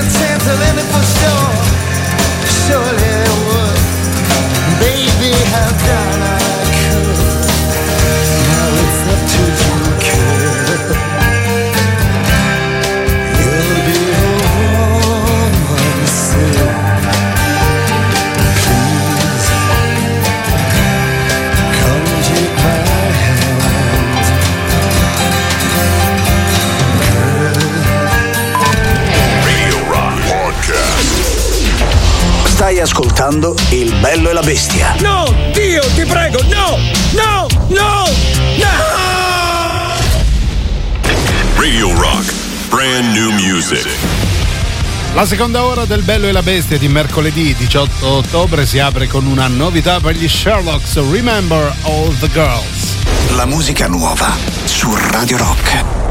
[0.00, 1.52] chance of for sure.
[2.64, 3.78] Surely it would.
[4.80, 6.01] Baby, have done.
[32.82, 34.94] Ascoltando Il bello e la bestia.
[35.00, 36.78] No, Dio, ti prego, no,
[37.12, 38.04] no, no,
[38.56, 39.02] no!
[41.56, 42.32] Radio Rock.
[42.68, 43.88] Brand new music.
[45.14, 49.26] La seconda ora del Bello e la Bestia di mercoledì 18 ottobre si apre con
[49.26, 52.96] una novità per gli Sherlocks Remember All the Girls.
[53.36, 56.01] La musica nuova su Radio Rock.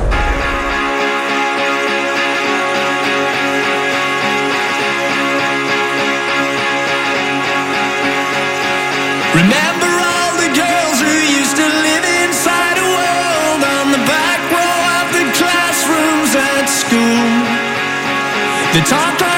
[18.74, 19.31] The time.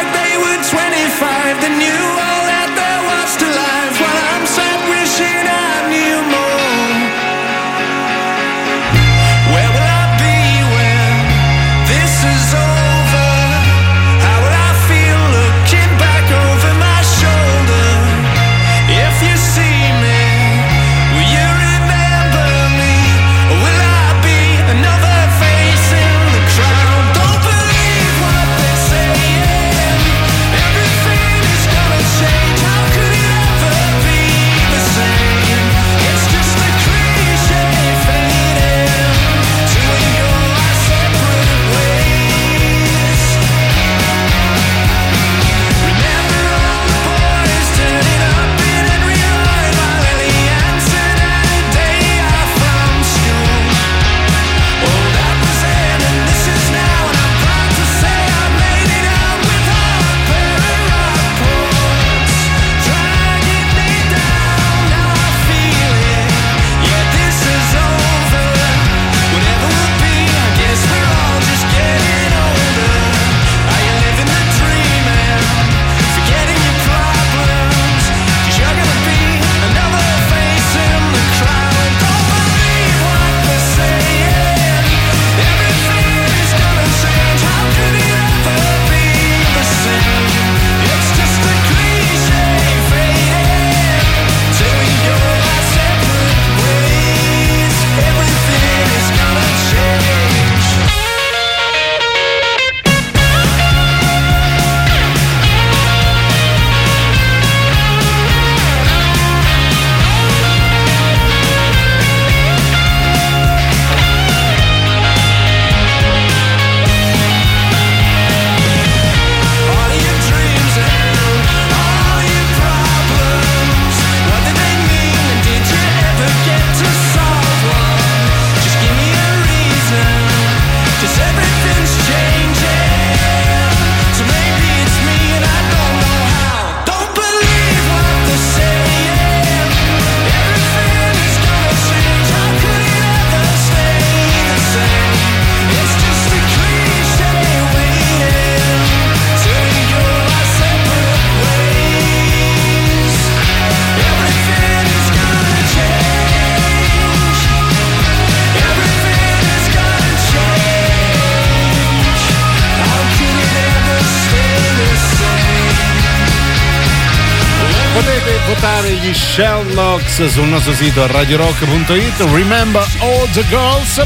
[169.14, 172.20] Votare gli Sherlocks sul nostro sito radiorock.it.
[172.32, 174.01] Remember all the girls.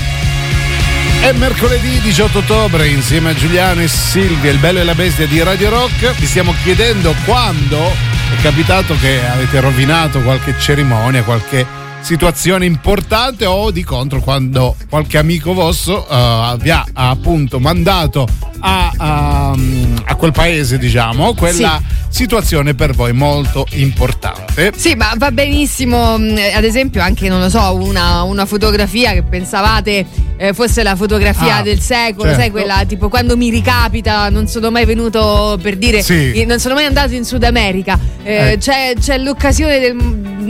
[1.21, 5.41] È mercoledì 18 ottobre insieme a Giuliano e Silvia, il bello e la bestia di
[5.41, 6.13] Radio Rock.
[6.15, 7.91] Vi stiamo chiedendo quando
[8.31, 11.65] è capitato che avete rovinato qualche cerimonia, qualche
[12.07, 18.25] situazione importante o di contro quando qualche amico vostro eh, vi ha appunto mandato
[18.61, 19.55] a, a-
[20.05, 24.71] a quel paese, diciamo, quella situazione per voi molto importante.
[24.73, 29.23] Sì, ma va benissimo, mh, ad esempio, anche, non lo so, una, una fotografia che
[29.23, 30.05] pensavate
[30.37, 32.51] eh, fosse la fotografia Ah, del secolo, sai, certo.
[32.53, 36.31] quella tipo quando mi ricapita, non sono mai venuto per dire, Sì.
[36.31, 38.57] eh, non sono mai andato in Sud America, eh, Eh.
[38.57, 39.95] c'è, c'è l'occasione del,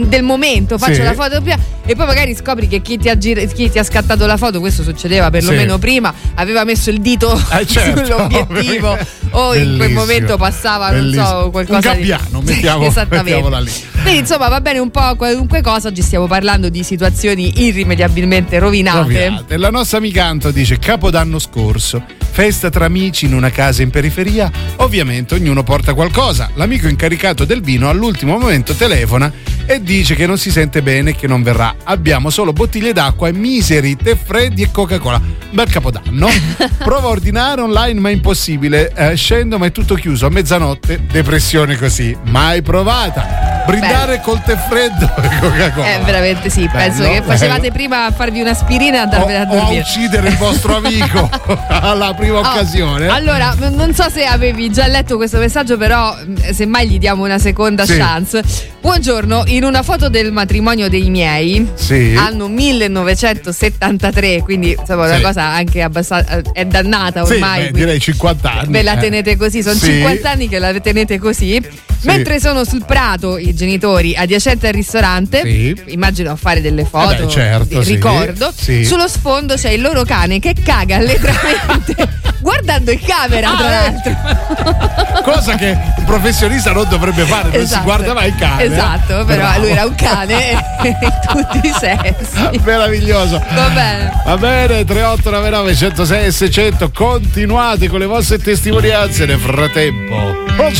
[0.06, 1.02] del momento, faccio Sì.
[1.02, 3.82] la foto prima e poi magari scopri che chi ti, ha gir- chi ti ha
[3.84, 5.78] scattato la foto, questo succedeva perlomeno Sì.
[5.80, 8.04] prima, aveva messo il dito Eh, certo.
[8.04, 8.98] sull'obiettivo
[9.30, 10.00] o in quel Bellissimo.
[10.00, 11.50] momento passava, non so, Bellissimo.
[11.50, 13.30] qualcosa Un di- gabbiano, mettiamo- Esattamente.
[13.30, 13.70] mettiamola lì.
[14.02, 18.98] Quindi insomma va bene un po' qualunque cosa, oggi stiamo parlando di situazioni irrimediabilmente rovinate.
[19.00, 19.56] Rovinate.
[19.56, 24.50] La nostra amica Anto dice Capodanno scorso, festa tra amici in una casa in periferia,
[24.76, 26.50] ovviamente ognuno porta qualcosa.
[26.54, 29.30] L'amico incaricato del vino all'ultimo momento telefona
[29.66, 31.74] e dice che non si sente bene e che non verrà.
[31.84, 35.18] Abbiamo solo bottiglie d'acqua e miseri tè freddi e Coca-Cola.
[35.50, 36.28] Bel Capodanno.
[36.78, 38.92] Provo a ordinare online ma è impossibile.
[38.94, 41.00] Eh, scendo ma è tutto chiuso a mezzanotte.
[41.10, 42.14] Depressione così.
[42.24, 43.46] Mai provata.
[43.66, 45.94] Brindare col tè freddo e Coca-Cola.
[45.94, 47.72] Eh, veramente sì, penso Bello, che facevate bello.
[47.74, 49.80] prima a farvi una aspirina e andarvene a o, o a dormire.
[49.82, 51.28] uccidere il vostro amico
[51.68, 53.08] alla prima Oh, occasione.
[53.08, 57.24] Allora, n- non so se avevi già letto questo messaggio, però mh, semmai gli diamo
[57.24, 57.96] una seconda Sì.
[57.98, 58.42] chance.
[58.80, 62.14] Buongiorno, in una foto del matrimonio dei miei, Sì.
[62.16, 65.22] anno 1973, quindi insomma una Sì.
[65.22, 67.56] cosa anche abbastanza è dannata Sì, ormai.
[67.56, 68.72] beh, quindi direi 50 anni.
[68.72, 68.98] Ve la eh.
[69.00, 69.86] tenete così, sono Sì.
[69.86, 71.86] 50 anni che la tenete così.
[72.02, 75.74] Mentre sono sul prato i genitori adiacenti al ristorante, Sì.
[75.88, 77.94] immagino a fare delle foto, Eh beh, certo, sì.
[77.94, 78.52] ricordo.
[78.56, 78.84] Sì.
[78.84, 81.96] Sullo sfondo c'è il loro cane che caga allegramente
[82.40, 85.22] guardando in camera, tra Ah, l'altro.
[85.24, 87.82] Cosa che un professionista non dovrebbe fare, non si Esatto.
[87.82, 88.62] guarda mai il cane.
[88.62, 90.50] Esatto, però lui era un cane
[90.82, 90.96] in
[91.26, 92.60] tutti i sensi.
[92.64, 93.42] Meraviglioso.
[93.52, 94.12] Va bene.
[94.24, 100.44] Va bene, 3899 106 e 600, continuate con le vostre testimonianze nel frattempo.
[100.56, 100.70] Pro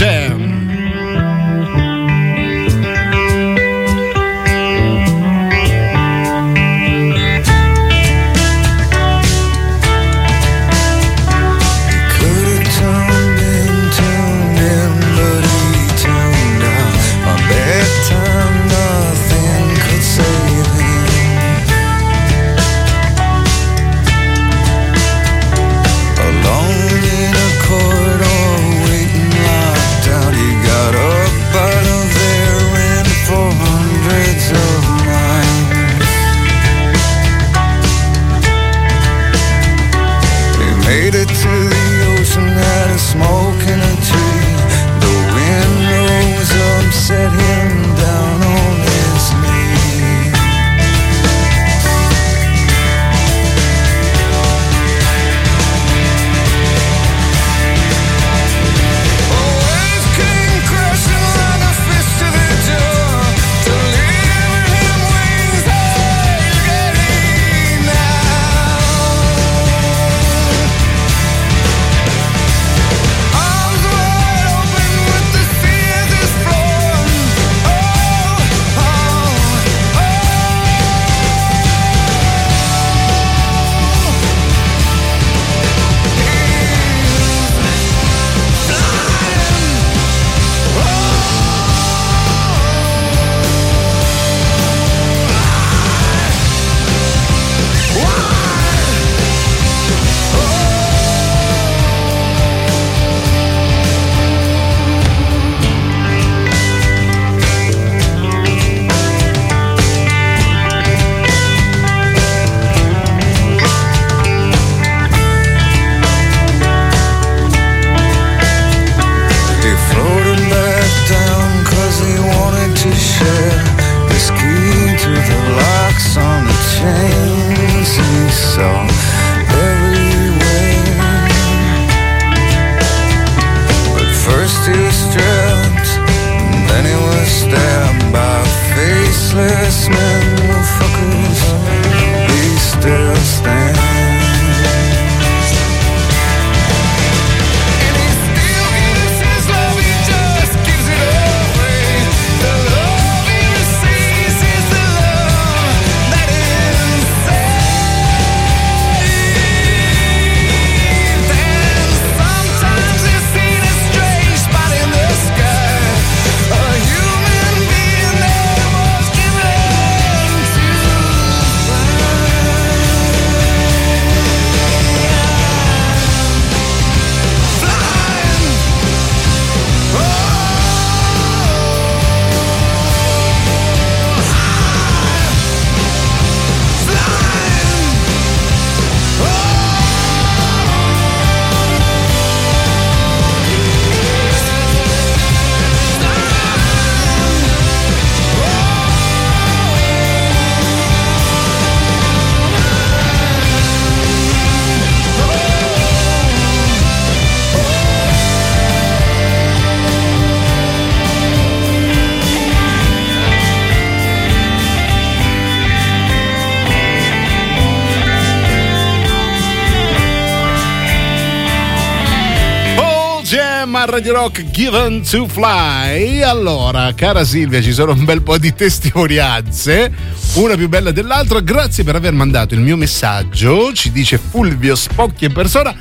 [223.69, 226.23] chiama Radio Rock Given to Fly.
[226.23, 229.93] Allora, cara Silvia, ci sono un bel po' di testimonianze,
[230.37, 231.41] una più bella dell'altra.
[231.41, 235.75] Grazie per aver mandato il mio messaggio, ci dice Fulvio Spocchi in persona.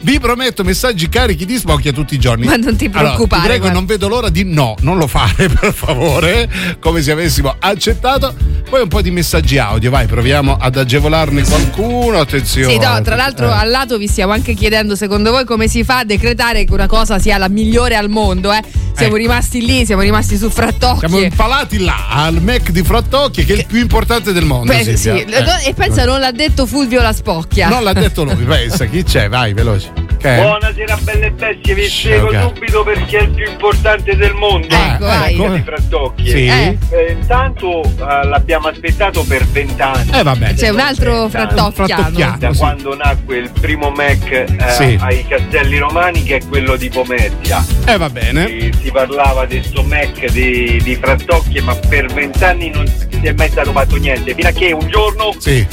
[0.00, 2.46] Vi prometto messaggi carichi di spocchia tutti i giorni.
[2.46, 3.78] Ma non ti Allora, preoccupare, ti prego, guarda.
[3.78, 8.34] non vedo l'ora di no, non lo fare per favore, come se avessimo accettato.
[8.68, 12.18] Poi un po' di messaggi audio, vai, proviamo ad agevolarne qualcuno.
[12.20, 12.72] Attenzione.
[12.72, 13.52] Sì, no, tra l'altro Eh.
[13.52, 16.86] al lato vi stiamo anche chiedendo secondo voi come si fa a decretare che una
[16.86, 18.62] cosa sia la migliore al mondo, eh?
[18.96, 19.16] Siamo Ecco.
[19.16, 21.08] rimasti lì, siamo rimasti su frattocchie.
[21.08, 24.72] Siamo impalati là al Mac di Frattocchie, che è il più importante del mondo.
[24.72, 25.08] Beh, sì.
[25.10, 25.26] Eh.
[25.66, 27.68] E pensa non l'ha detto Fulvio la spocchia.
[27.68, 29.28] Non l'ha detto lui, pensa, chi c'è?
[29.28, 29.95] Vai, veloce.
[30.20, 30.40] È?
[30.40, 34.74] Buonasera belle bestie, vi spiego Ciao, subito perché è il più importante del mondo.
[34.74, 35.36] Ecco, vai.
[35.36, 36.30] Quello di Frattocchie.
[36.30, 36.46] Sì.
[36.46, 36.78] Eh.
[36.90, 40.10] Eh, intanto eh, l'abbiamo aspettato per vent'anni.
[40.12, 40.54] Eh vabbè.
[40.54, 42.36] C'è un altro frattocchiano.
[42.38, 42.58] Da sì.
[42.58, 44.98] quando nacque il primo Mac eh, Sì.
[45.00, 47.64] ai Castelli Romani che è quello di Pomezia.
[47.86, 48.46] Eh va bene.
[48.46, 53.32] Si, si parlava di sto Mac di, di Frattocchie ma per vent'anni non si è
[53.32, 54.34] mai stato fatto niente.
[54.34, 55.66] Fino a che un giorno Sì.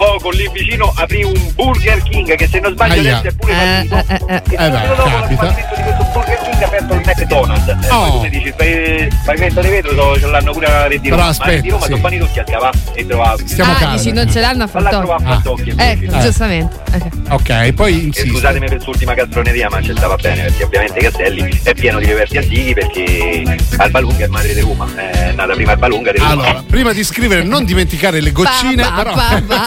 [0.00, 3.18] Poco lì vicino aprì un Burger King che se non sbaglio Aia.
[3.18, 3.94] adesso è pure Eh, fallito.
[3.96, 5.46] eh, eh, E eh, subito beh, dopo capita.
[5.46, 7.68] il di questo Burger King ha aperto il McDonald's.
[7.68, 8.20] Eh, Oh.
[8.22, 11.20] mi dici, fai pavimento di vetro, so- ce l'hanno pure a Re di Però Roma.
[11.20, 11.92] Ma a aspetta, Roma sì.
[12.00, 13.42] sono tutti a scavare e trovare.
[13.46, 13.96] Stiamo ah, calmi.
[13.98, 15.14] dici non ce l'hanno a Falla frattocchie.
[15.16, 15.74] trovare a Frattocchie.
[15.76, 16.20] Ecco, Eh.
[16.20, 16.78] giustamente.
[16.92, 17.08] Ok.
[17.30, 18.28] Ok, poi E insisto.
[18.30, 22.38] scusatemi per quest'ultima castroneria, ma ci stava bene perché ovviamente Castelli è pieno di reperti
[22.38, 23.42] antichi perché
[23.76, 26.30] Alba Lunga è madre di Roma, è nata prima Alba Lunga di Roma.
[26.30, 28.82] Allora, prima di scrivere, non dimenticare le goccine.
[28.82, 29.14] Pa, pa, però...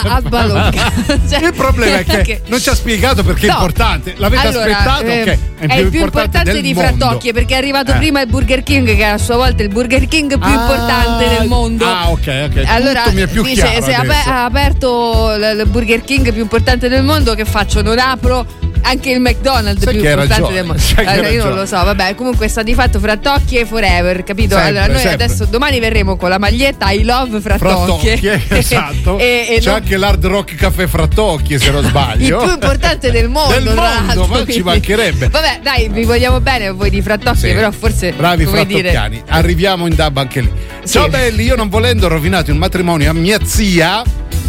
[0.02, 0.70] pa, Lunga.
[1.28, 3.54] Cioè, Il problema è che che- non ci ha spiegato perché è No.
[3.54, 4.14] importante.
[4.16, 5.04] L'avete Allora, aspettato?
[5.04, 5.38] eh, ok.
[5.66, 6.74] È, il più importante, del di.
[6.74, 7.96] Frattocchie perché è arrivato Eh.
[7.96, 11.28] prima il Burger King, che è a sua volta il Burger King più Ah, importante
[11.38, 11.86] del mondo.
[11.86, 12.62] Ah, ok, ok.
[12.66, 16.88] Allora Tutto mi è più dice: chiaro se ha aperto il Burger King più importante
[16.88, 17.82] del mondo, che faccio?
[17.82, 18.46] Non apro
[18.86, 20.82] anche il McDonald's Sai più importante ragione, del mondo.
[21.10, 24.54] Allora, io non lo so, vabbè, comunque sta di fatto Frattocchie forever, capito?
[24.56, 25.24] Sempre, allora, noi sempre.
[25.24, 28.16] adesso domani verremo con la maglietta I love Frattocchie.
[28.18, 29.18] Frattocchie, esatto.
[29.18, 32.38] e, e C'è non- anche l'Hard Rock Caffè Frattocchie, se non il sbaglio.
[32.38, 35.28] più importante del mondo, Del mondo, ma ci mancherebbe.
[35.28, 37.54] Vabbè, dai, vi vogliamo bene voi di Frattocchie, Sì.
[37.54, 40.50] però forse Bravi come dire, frattocchiani, arriviamo in dub anche lì.
[40.82, 40.92] Sì.
[40.92, 44.02] Ciao belli, io non volendo ho rovinato il matrimonio a mia zia.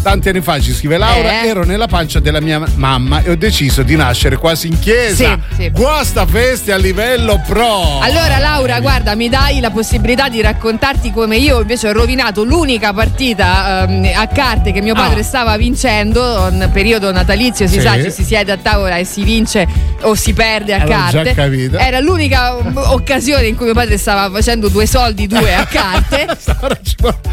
[0.06, 1.48] Tanti anni fa ci scrive Laura, Eh?
[1.48, 5.40] ero nella pancia della mia mamma e ho deciso di nascere quasi in chiesa.
[5.50, 5.70] Sì, sì.
[5.72, 8.02] Guasta feste a livello pro.
[8.02, 12.94] Allora Laura, guarda, mi dai la possibilità di raccontarti come io invece ho rovinato l'unica
[12.94, 15.24] partita ehm, a carte che mio padre Ah.
[15.24, 17.82] stava vincendo in periodo natalizio, si Sì.
[17.82, 19.66] sa, ci si siede a tavola e si vince
[20.02, 21.78] o si perde a Avevo già carte.
[21.80, 26.28] Era l'unica um, occasione in cui mio padre stava facendo due soldi, due a carte.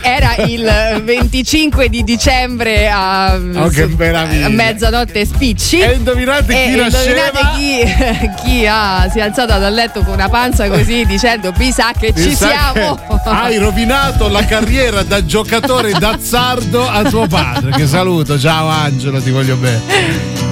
[0.01, 3.71] Era il 25 di dicembre a, Oh,
[4.45, 5.81] a mezzanotte spicci.
[5.81, 10.29] E indovinate chi E indovinate chi, chi ha- si è alzato dal letto con una
[10.29, 12.95] panza così dicendo mi sa che Mi ci sa siamo.
[12.97, 17.71] che Hai rovinato la carriera da giocatore d'azzardo a tuo padre.
[17.73, 20.52] Che saluto, ciao Angelo, ti voglio bene.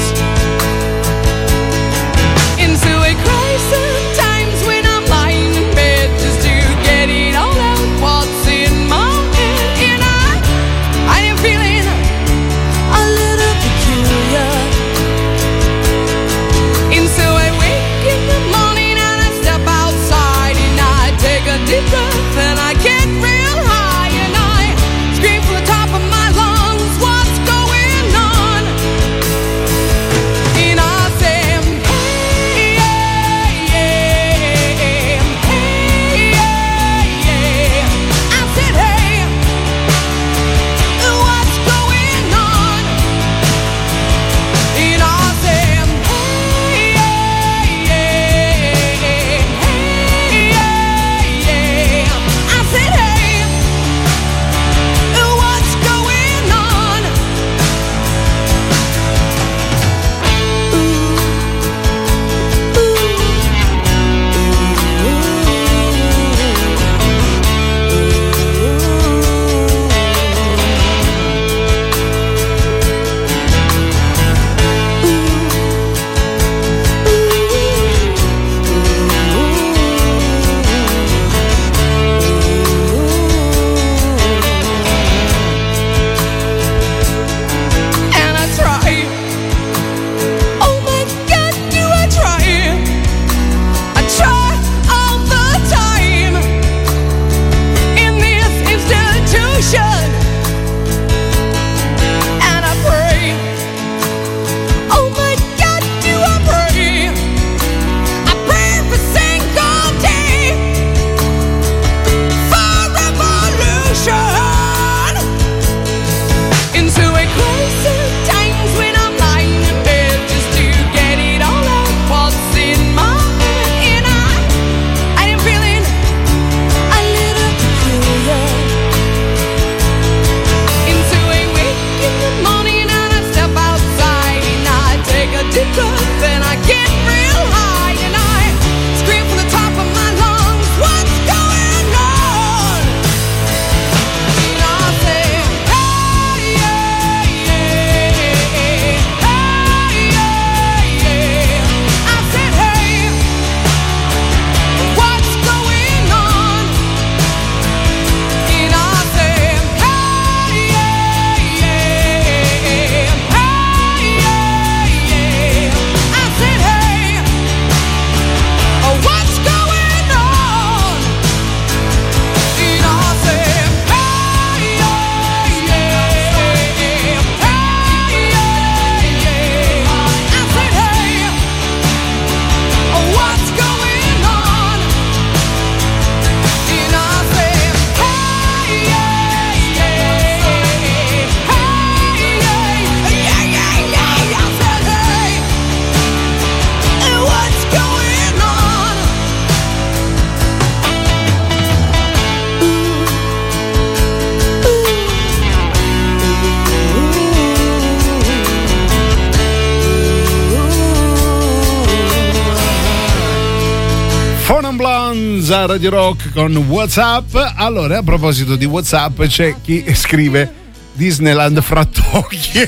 [215.71, 217.33] Radio Rock con Whatsapp.
[217.55, 220.51] Allora, a proposito di Whatsapp, c'è chi scrive
[220.93, 222.59] Disneyland Frattocchi.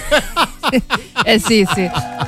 [1.25, 1.81] Eh sì, sì.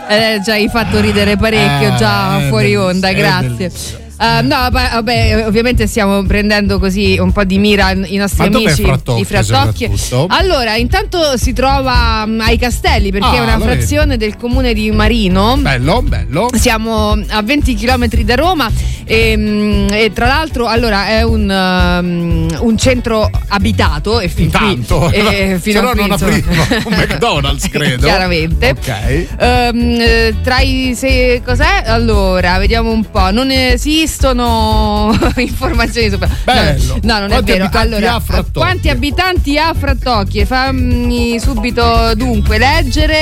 [0.09, 3.71] Eh, già hai fatto ridere parecchio, Eh, già è fuori onda, è grazie.
[4.17, 8.57] Eh, no, va- vabbè, ovviamente stiamo prendendo così un po' di mira i nostri Ma
[8.57, 9.43] amici Frattocchie.
[9.43, 10.27] soprattutto?
[10.29, 14.91] Allora, intanto si trova mm, ai Castelli perché Ah, è una frazione del comune di
[14.91, 15.57] Marino.
[15.57, 16.49] Bello, bello.
[16.53, 18.71] Siamo a 20 km da Roma
[19.05, 24.71] e, mm, e tra l'altro allora è un, um, un centro abitato e fin qui
[24.71, 26.33] Intanto, eh, fino se a no qui, non insomma.
[26.35, 28.05] apriva un McDonald's, credo.
[28.05, 28.69] Chiaramente.
[28.69, 29.27] Ok.
[29.39, 31.83] Ehm, eh, tra i se, cos'è?
[31.85, 33.31] Allora, vediamo un po'.
[33.31, 36.99] Non esistono informazioni su Bello.
[37.03, 37.69] No, non Quanti è vero.
[37.73, 38.21] Allora,
[38.53, 40.45] quanti abitanti ha Frattocchie?
[40.45, 43.13] Fammi subito dunque leggere.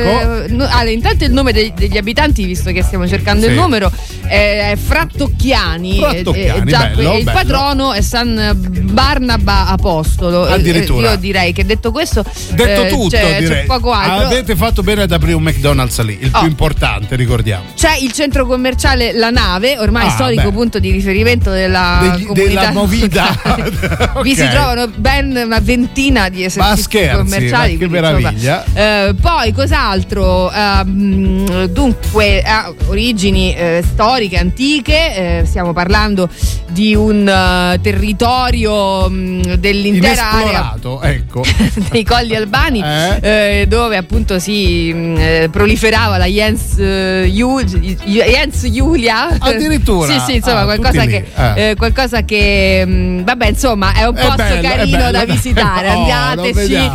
[0.00, 0.42] Ecco.
[0.44, 3.52] Eh, no- allora, intanto il nome dei- degli abitanti, visto che stiamo cercando Sì.
[3.52, 3.90] il numero,
[4.28, 5.98] è Frattocchiani.
[5.98, 7.38] Frattocchiani, Eh, eh, già- bello, il bello.
[7.38, 8.56] patrono è San
[8.90, 10.46] Barnaba Apostolo.
[10.48, 11.10] Eh, Addirittura.
[11.12, 12.24] Io direi che detto questo.
[12.50, 13.66] Detto eh, tutto, c'è, c'è direi.
[13.66, 14.26] poco altro.
[14.26, 16.38] Avete fatto bene ad aprire un McDonald's lì, il Oh.
[16.40, 17.64] più importante, ricordiamo.
[17.74, 20.52] C'è il centro commerciale La Nave, ormai Ah, storico beh.
[20.52, 23.24] punto di riferimento della Degli- della movida.
[24.22, 27.76] Vi si trovano ben una ventina di esercizi scherzi, commerciali.
[27.78, 28.64] che meraviglia.
[28.74, 30.50] eh, poi cos'altro?
[30.52, 36.26] Ehm, dunque, ha origini eh, storiche, antiche, eh, stiamo parlando
[36.70, 41.44] di un eh, territorio mh, dell'intera area ecco.
[41.90, 43.60] dei colli albani Eh?
[43.60, 50.10] eh, dove appunto si mh, eh, proliferava la Jens, Jens Julia Addirittura?
[50.12, 54.60] sì sì insomma Ah, qualcosa che, qualcosa che mh, vabbè insomma è un posto bello,
[54.68, 55.10] carino bello.
[55.10, 56.90] da visitare Oh, andateci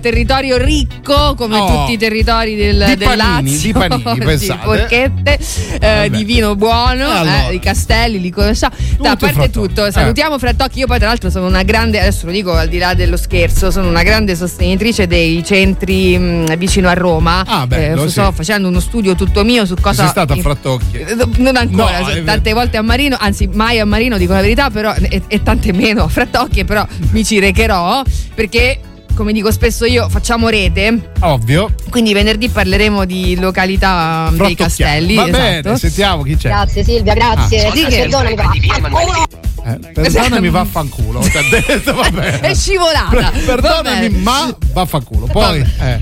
[0.00, 1.66] territorio ricco come Oh.
[1.80, 4.64] tutti i territori del, Di del panini, Lazio di panini, di pensate.
[4.64, 5.38] porchette
[5.80, 7.48] eh, di vino buono E allora?
[7.48, 9.50] eh, i castelli li conosciamo No, a parte Frattocchi.
[9.50, 9.90] tutto Eh.
[9.92, 12.92] salutiamo Frattocchi io poi tra l'altro sono una grande adesso lo dico al di là
[12.94, 18.06] dello scherzo sono una grande sostenitrice dei centri mh, vicino a Roma Ah, bello, Eh,
[18.06, 18.12] sì.
[18.12, 21.06] sto facendo uno studio tutto mio su cosa Sei stata a Frattocchie.
[21.06, 24.68] Eh, non ancora, No, tante volte a Marino, anzi mai a Marino dico la verità,
[24.70, 28.02] però e, e tante meno a Frattocchie, però mi ci recherò
[28.34, 28.78] perché
[29.20, 31.74] come dico spesso io facciamo rete, Ovvio.
[31.90, 34.54] quindi venerdì parleremo di località dei Frattocchiani.
[34.54, 35.14] castelli.
[35.14, 35.38] Va esatto.
[35.38, 36.48] bene, sentiamo chi c'è.
[36.48, 37.66] Grazie Silvia, grazie.
[37.66, 37.70] Ah.
[37.70, 37.96] Di che?
[38.08, 38.50] Perdonami, va.
[39.64, 41.20] Eh, perdonami, vaffanculo.
[41.20, 42.40] Ti ha detto, va bene.
[42.40, 43.30] È scivolata.
[43.44, 44.18] Perdonami, Vabbè.
[44.22, 45.26] ma vaffanculo.
[45.26, 46.00] Poi, eh,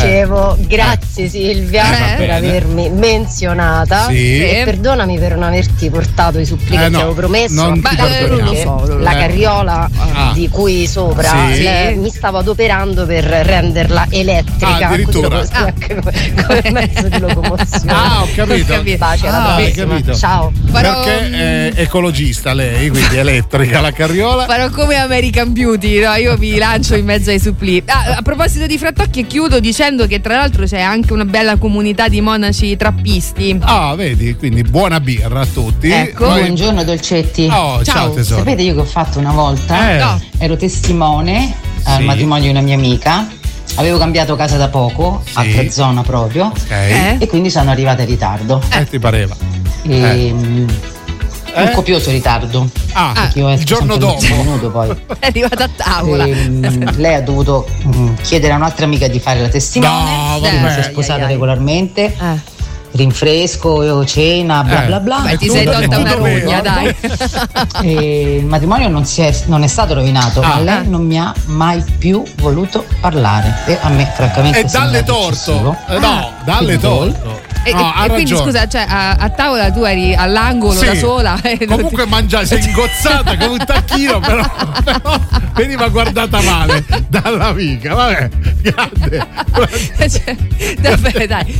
[0.00, 4.40] Dicevo, grazie Silvia Eh, per avermi menzionata Sì.
[4.42, 7.54] e perdonami per non averti portato i supplì Eh, che ti no, avevo promesso.
[7.62, 8.50] non ti Ma, eh, perdoniamo.
[8.52, 10.30] non lo so, La carriola Ah.
[10.32, 11.62] di cui sopra Sì.
[11.62, 15.42] le- mi stavo adoperando per renderla elettrica, Ah, addirittura.
[15.52, 17.92] anche come, mezzo di locomozione.
[17.92, 18.72] Ah, ho capito.
[18.72, 19.04] Ho capito.
[19.04, 19.86] Alla Ah, prossima.
[19.94, 20.14] capito.
[20.14, 20.52] Ciao.
[20.72, 24.46] Perché è ecologista lei, quindi elettrica la carriola.
[24.46, 26.14] Farò come American Beauty, no?
[26.14, 27.82] io vi lancio in mezzo ai supplì.
[27.86, 32.08] Ah, a proposito di Frattocchi, chiudo dicendo che tra l'altro c'è anche una bella comunità
[32.08, 33.58] di monaci trappisti.
[33.60, 35.90] Ah, vedi, quindi buona birra a tutti.
[35.90, 36.26] Ecco.
[36.26, 37.44] Poi- Buongiorno dolcetti.
[37.50, 38.10] Oh, ciao, Ciao.
[38.12, 38.38] tesoro.
[38.40, 39.90] Sapete io che ho fatto una volta?
[39.92, 39.98] Eh.
[39.98, 40.20] No.
[40.38, 41.54] Ero testimone
[41.84, 42.04] al Sì.
[42.04, 43.28] matrimonio di una mia amica.
[43.76, 45.32] Avevo cambiato casa da poco, Sì.
[45.36, 46.70] altra zona proprio, Ok.
[46.70, 47.16] Eh?
[47.20, 48.60] e quindi sono arrivata in ritardo.
[48.72, 49.36] Eh, ti pareva.
[49.82, 50.68] E, mm,
[51.52, 51.62] Eh?
[51.62, 52.68] Un copioso ritardo.
[52.92, 54.20] Ah, il giorno dopo.
[54.28, 54.88] minuto poi.
[55.18, 56.24] È arrivata a tavola.
[56.24, 56.64] E, mm,
[56.96, 60.38] lei ha dovuto mm, chiedere a un'altra amica di fare la testimone.
[60.40, 60.70] No, Eh.
[60.72, 62.04] Si è sposata regolarmente.
[62.06, 62.58] Eh.
[62.92, 64.86] Rinfresco, cena, bla Eh.
[64.86, 65.18] bla bla.
[65.20, 66.94] Beh, ti sei tolta una rogna, dai.
[67.82, 70.48] E il matrimonio non, si è, non è stato rovinato, Ah.
[70.48, 73.54] ma lei non mi ha mai più voluto parlare.
[73.66, 75.28] E a me, francamente, E dalle torto.
[75.28, 75.76] eccessivo.
[75.88, 77.14] Eh, no, dalle Quindi voi?
[77.62, 80.86] E, No, e- e quindi scusa, cioè, a, a tavola tu eri all'angolo Sì.
[80.86, 81.40] da sola.
[81.66, 84.42] Comunque mangia, sei ingozzata come un tacchino, però,
[84.82, 85.20] però
[85.54, 87.94] veniva guardata male dall'amica.
[87.94, 88.28] Vabbè,
[88.62, 89.26] grande.
[89.98, 90.36] ti- cioè,
[90.80, 91.54] vabbè, dai,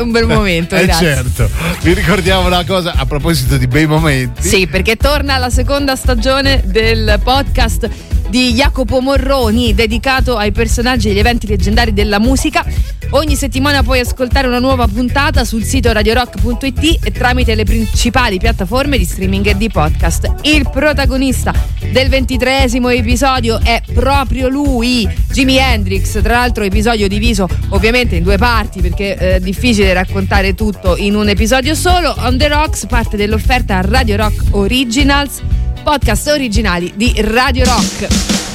[0.00, 0.74] un bel momento.
[0.74, 1.06] Eh grazie.
[1.14, 1.48] certo,
[1.82, 4.42] vi ricordiamo una cosa a proposito di bei momenti.
[4.48, 7.88] Sì, perché torna la seconda stagione del podcast
[8.28, 12.64] di Jacopo Morroni dedicato ai personaggi e agli eventi leggendari della musica.
[13.10, 18.98] Ogni settimana puoi ascoltare una nuova puntata sul sito radiorock.it e tramite le principali piattaforme
[18.98, 20.30] di streaming e di podcast.
[20.42, 21.54] Il protagonista
[21.90, 26.20] del ventitreesimo episodio è proprio lui, Jimi Hendrix.
[26.20, 31.14] Tra l'altro, episodio diviso ovviamente in due parti perché eh, è difficile raccontare tutto in
[31.14, 32.14] un episodio solo.
[32.18, 35.40] On the Rocks parte dell'offerta Radio Rock Originals,
[35.88, 38.47] podcast originali di Radio Rock.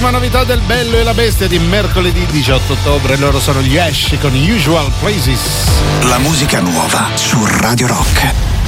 [0.00, 3.18] l'ultima novità del Bello e la Bestia di mercoledì 18 ottobre.
[3.18, 5.68] Loro sono gli Ash con Usual Places.
[6.04, 8.59] La musica nuova su Radio Rock.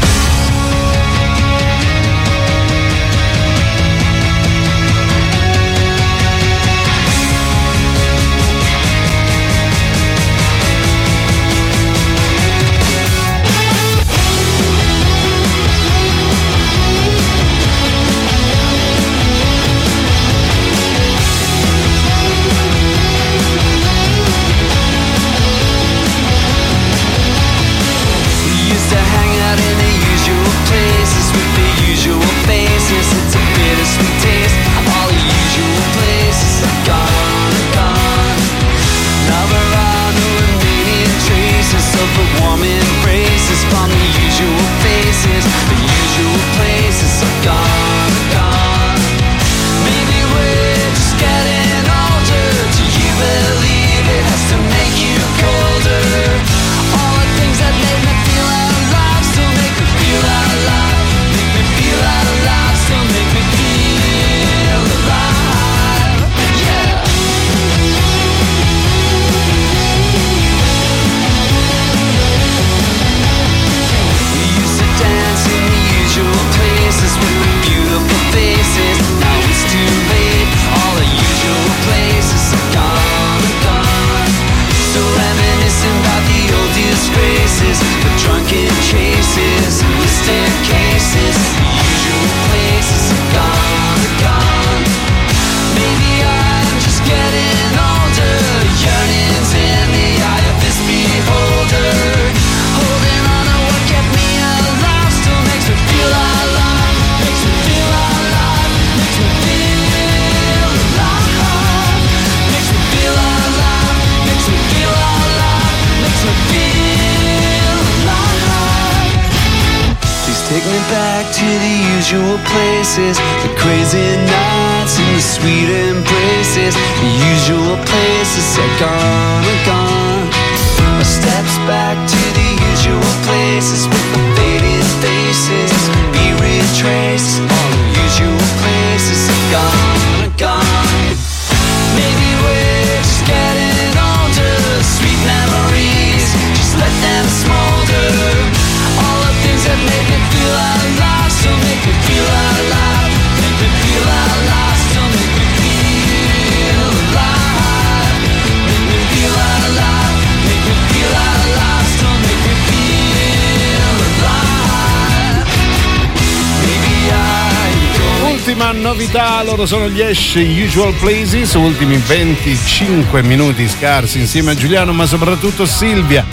[168.82, 175.06] Novità, loro sono gli Ash Usual Places, ultimi 25 minuti scarsi insieme a Giuliano ma
[175.06, 176.26] soprattutto Silvia,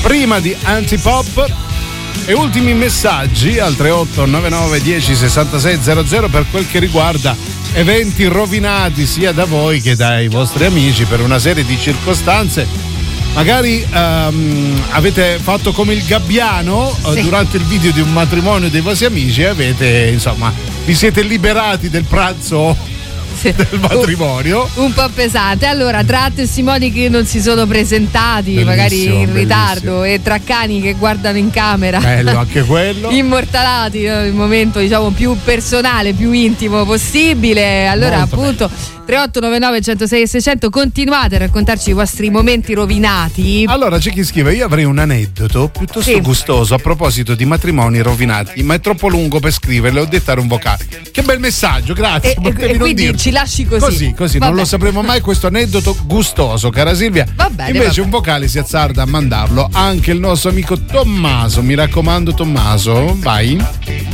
[0.00, 1.52] prima di Antipop
[2.24, 7.36] e ultimi messaggi al 3899 10 66 00 per quel che riguarda
[7.74, 12.88] eventi rovinati sia da voi che dai vostri amici per una serie di circostanze
[13.32, 17.22] Magari ehm, avete fatto come il gabbiano eh, Sì.
[17.22, 20.52] durante il video di un matrimonio dei vostri amici e avete, insomma,
[20.90, 22.76] vi siete liberati del pranzo
[23.42, 24.68] del matrimonio.
[24.74, 25.66] Un po' pesante.
[25.66, 30.80] Allora, tra testimoni che non si sono presentati, magari in Bellissimo, ritardo, e tra cani
[30.80, 32.00] che guardano in camera.
[32.00, 33.08] Bello anche quello.
[33.10, 34.24] Immortalati, no?
[34.24, 37.86] il momento diciamo più personale, più intimo possibile.
[37.86, 38.70] Allora, Molto appunto,
[39.14, 43.64] 3899 106 e 600, continuate a raccontarci i vostri momenti rovinati.
[43.66, 46.20] Allora c'è chi scrive: Io avrei un aneddoto piuttosto Sì.
[46.20, 50.46] gustoso a proposito di matrimoni rovinati, ma è troppo lungo per scriverlo o dettare un
[50.46, 50.86] vocale.
[51.10, 52.34] Che bel messaggio, grazie.
[52.34, 53.18] E, e- e non quindi dirlo.
[53.18, 53.80] ci lasci così.
[53.84, 54.60] Così, così, non Vabbè.
[54.60, 57.26] lo sapremo mai questo aneddoto gustoso, cara Silvia.
[57.34, 61.62] Va bene, Invece va un vocale si azzarda a mandarlo anche il nostro amico Tommaso.
[61.62, 63.60] Mi raccomando, Tommaso, vai.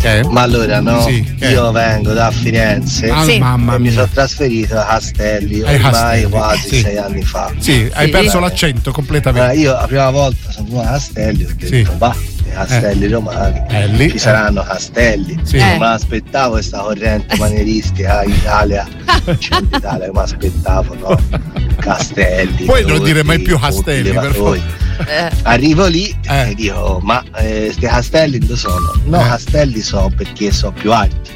[0.01, 0.23] Che?
[0.31, 3.39] Ma allora no, Sì, io vengo da Firenze Ah, Sì.
[3.39, 3.93] mamma e mi mia.
[3.93, 6.81] sono trasferito a Castelli Ai ormai Castelli, quasi sì.
[6.81, 7.53] sei anni fa.
[7.59, 8.11] Sì, hai Sì.
[8.13, 9.53] perso l'accento completamente.
[9.55, 11.87] Eh, io la prima volta sono venuto a Castelli ho detto Sì.
[11.99, 12.15] va,
[12.47, 14.19] i castelli romani, Belli, ci eh.
[14.19, 15.39] saranno castelli.
[15.43, 15.59] Sì.
[15.59, 15.73] Non Eh.
[15.73, 18.87] me l'aspettavo questa corrente manieristica in Italia,
[19.39, 21.21] centro Italia, come aspettavo, no?
[21.81, 22.65] Castelli.
[22.65, 24.63] Puoi non dire mai più Castelli, per levatori.
[25.07, 28.93] Eh, Arrivo lì e dico, ma questi castelli dove sono?
[29.05, 29.29] No, Eh.
[29.29, 31.31] castelli sono perché sono più alti.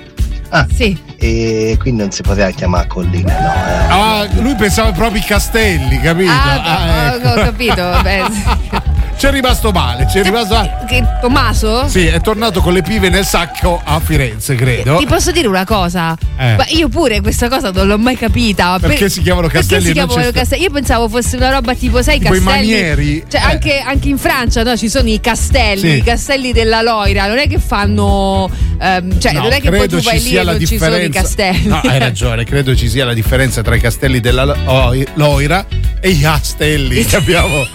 [0.50, 0.98] Ah, sì.
[1.22, 3.38] E quindi non si poteva chiamare colline, no?
[3.38, 3.86] eh.
[3.90, 6.30] Ah, lui pensava proprio ai castelli, capito?
[6.32, 7.28] Ah, Ah, ho- ecco.
[7.28, 7.74] ho capito.
[7.82, 8.22] vabbè.
[9.20, 10.78] Ci è rimasto male, ci è rimasto male.
[10.88, 11.86] Che, Tommaso?
[11.88, 14.96] Sì, è tornato con le pive nel sacco a Firenze, credo.
[14.96, 16.16] Ti posso dire una cosa?
[16.38, 16.54] Eh.
[16.56, 18.78] Ma io pure questa cosa non l'ho mai capita.
[18.80, 20.62] Perché si chiamano castelli Perché si chiamano castelli?
[20.62, 22.70] Io pensavo fosse una roba tipo, sai, Tipo i castelli.
[22.70, 23.24] manieri?
[23.28, 23.44] Cioè, Eh.
[23.44, 25.96] anche, anche in Francia no, ci sono i castelli, Sì.
[25.98, 27.26] i castelli della Loira.
[27.26, 28.50] Non è che fanno.
[28.80, 31.08] ehm, cioè, No, non è che poi tu vai lì e non ci sono i
[31.10, 31.20] differenza.
[31.20, 31.66] castelli.
[31.66, 35.66] No, hai ragione, credo ci sia la differenza tra i castelli della Lo- Oi- Loira
[36.00, 37.66] e i castelli che abbiamo.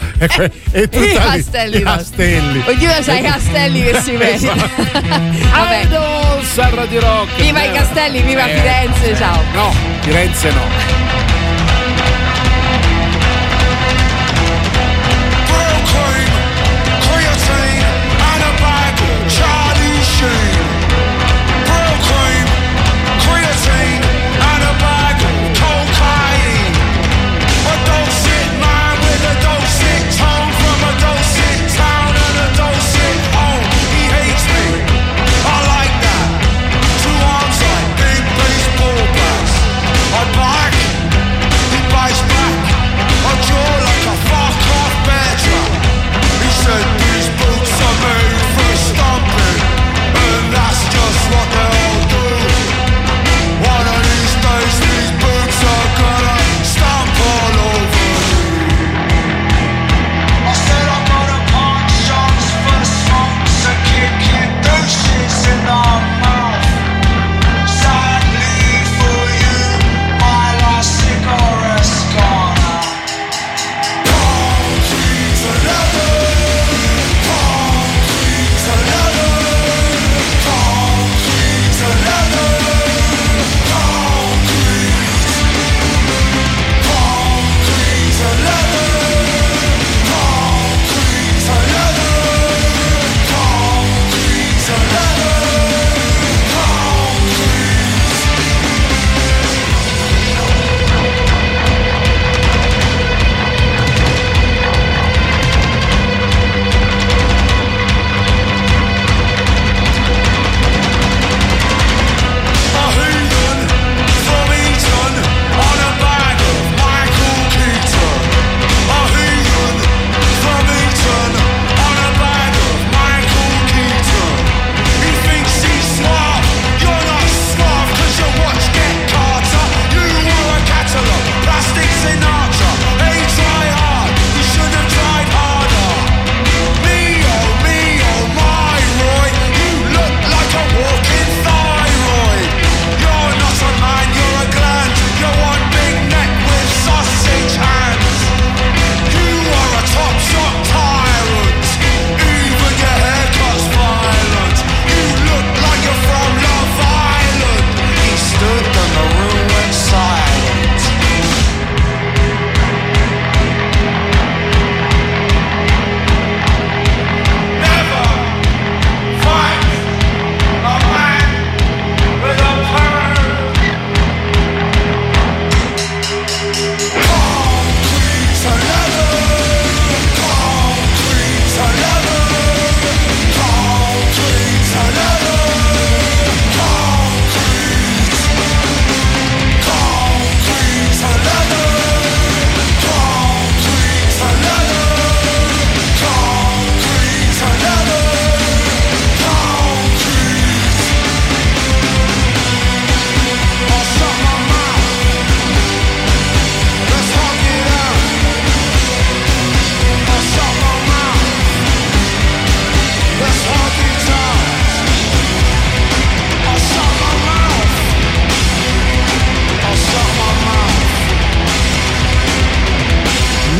[0.71, 2.63] E, tutta lì- castelli castelli.
[2.65, 4.53] Ognuno ha i castelli che si merita.
[5.55, 5.81] Vabbè.
[5.83, 7.35] Idols a Radio Rock.
[7.35, 9.41] Viva i castelli, viva Eh, Firenze, ciao.
[9.53, 11.04] No, Firenze no.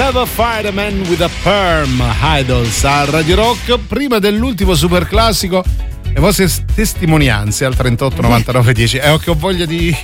[0.05, 5.63] Never Fight a Man with a Perm Idols a Radio Rock prima dell'ultimo super classico
[6.03, 9.95] le vostre testimonianze al 38 99 10 eh, che ho voglia di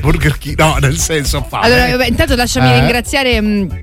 [0.00, 0.58] Burger King.
[0.58, 2.78] No nel senso fame Allora, vabbè, intanto lasciami Eh?
[2.80, 3.78] ringraziare mh,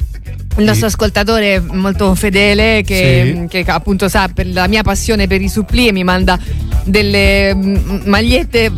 [0.57, 5.47] il nostro ascoltatore molto fedele che, che appunto sa per la mia passione per i
[5.47, 6.39] suppli e mi manda
[6.85, 8.71] delle mh, magliette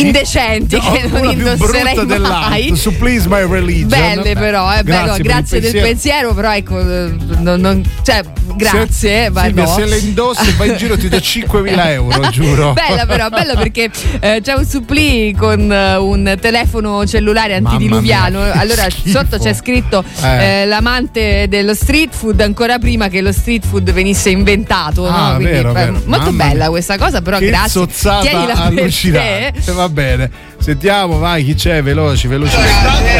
[0.00, 2.76] indecenti No, che non indosserei mai.
[2.76, 6.78] su Please My Religion Belle però, eh, bello, per il grazie, del pensiero, però ecco,
[6.80, 8.22] eh, non- non- cioè,
[8.56, 9.74] grazie, se, ma Silvia, no.
[9.74, 13.90] se le indossi vai in giro ti do 5.000 euro giuro Bella però, bella perché
[14.20, 18.40] eh, c'è un suppli con eh, un telefono cellulare antidiluviano.
[18.52, 20.62] Allora sotto c'è scritto Eh.
[20.62, 25.06] eh, l'amante dello street food ancora prima che lo street food venisse inventato.
[25.06, 25.34] Ah, no?
[25.36, 25.92] Quindi, vero, vero.
[25.92, 26.68] Molto Mamma bella mia.
[26.70, 27.70] questa cosa, però che grazie.
[27.80, 29.52] zozzata Tienila per te.
[29.90, 32.54] Bene sentiamo vai chi c'è veloci veloci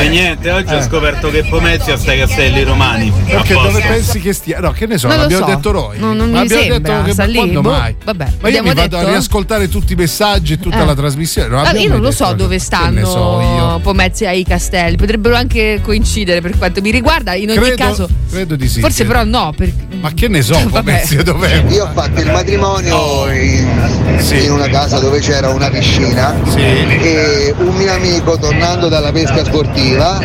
[0.00, 0.82] E niente, oggi ho Eh.
[0.82, 3.12] scoperto che Pomezia sta ai castelli romani.
[3.26, 4.60] perché A dove pensi che stia?
[4.60, 5.54] No, che ne so, Non l'abbiamo so.
[5.54, 5.98] detto noi.
[5.98, 7.96] Non- non abbiamo sembra, detto che quando boh, mai?
[8.04, 9.10] vabbè, Ma io mi vado a detto?
[9.10, 10.84] riascoltare tutti i messaggi e tutta Eh.
[10.84, 11.48] la trasmissione.
[11.48, 13.78] non Allora, io non lo so dove stanno so io.
[13.80, 17.34] Pomezia e i castelli, potrebbero anche coincidere per quanto mi riguarda.
[17.34, 18.80] In ogni Credo- caso, credo di sì.
[18.80, 19.04] forse sì.
[19.04, 19.52] però no.
[19.56, 20.58] per- Ma che ne so.
[20.70, 21.64] Pomezia dov'è?
[21.68, 23.66] Io ho fatto il matrimonio in,
[24.42, 26.84] in una casa dove c'era una piscina e
[27.58, 30.18] un mio amico tornando dalla pesca sportiva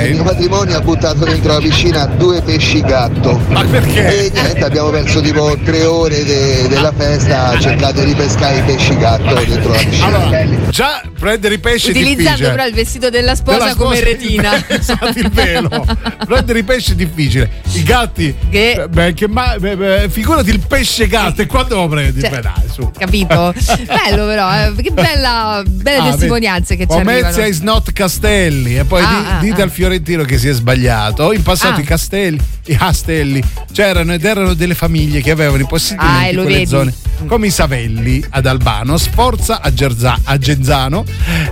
[0.00, 3.40] eh, il mio matrimonio ha buttato dentro la piscina due pesci gatto.
[3.48, 4.26] Ma perché?
[4.26, 8.62] E niente, abbiamo perso tipo tre ore de- della festa a cercare di ripescare i
[8.62, 10.06] pesci gatto dentro la piscina.
[10.06, 12.50] Allora, già prendere i pesci è Utilizzando difficile.
[12.50, 14.56] però il vestito della sposa, Della come sposa, retina.
[14.56, 15.84] il- esatto, il velo.
[16.26, 17.50] Prendere i pesci è difficile.
[17.72, 18.34] I gatti.
[18.50, 22.20] Che- Beh, che ma- beh, beh, figurati il pesce gatto e quando lo prendi?
[22.20, 22.90] Cioè, Beh, dai, su.
[22.96, 23.52] Capito?
[23.86, 26.16] Bello però, eh, che bella, belle Ah,
[26.46, 27.46] testimonianze che ci Pomezia arrivano.
[27.48, 28.76] is not Castelli.
[28.78, 29.64] E poi Ah, di- ah, dite ah.
[29.64, 31.32] al fiorentino che si è sbagliato.
[31.32, 31.82] In passato Ah.
[31.82, 33.42] i castelli, i castelli
[33.72, 36.70] c'erano ed erano delle famiglie che avevano i possedimenti Ah, e in lo quelle vedi.
[36.70, 36.94] zone.
[37.26, 41.02] Come i Savelli ad Albano, Sforza a, Gerza- a Genzano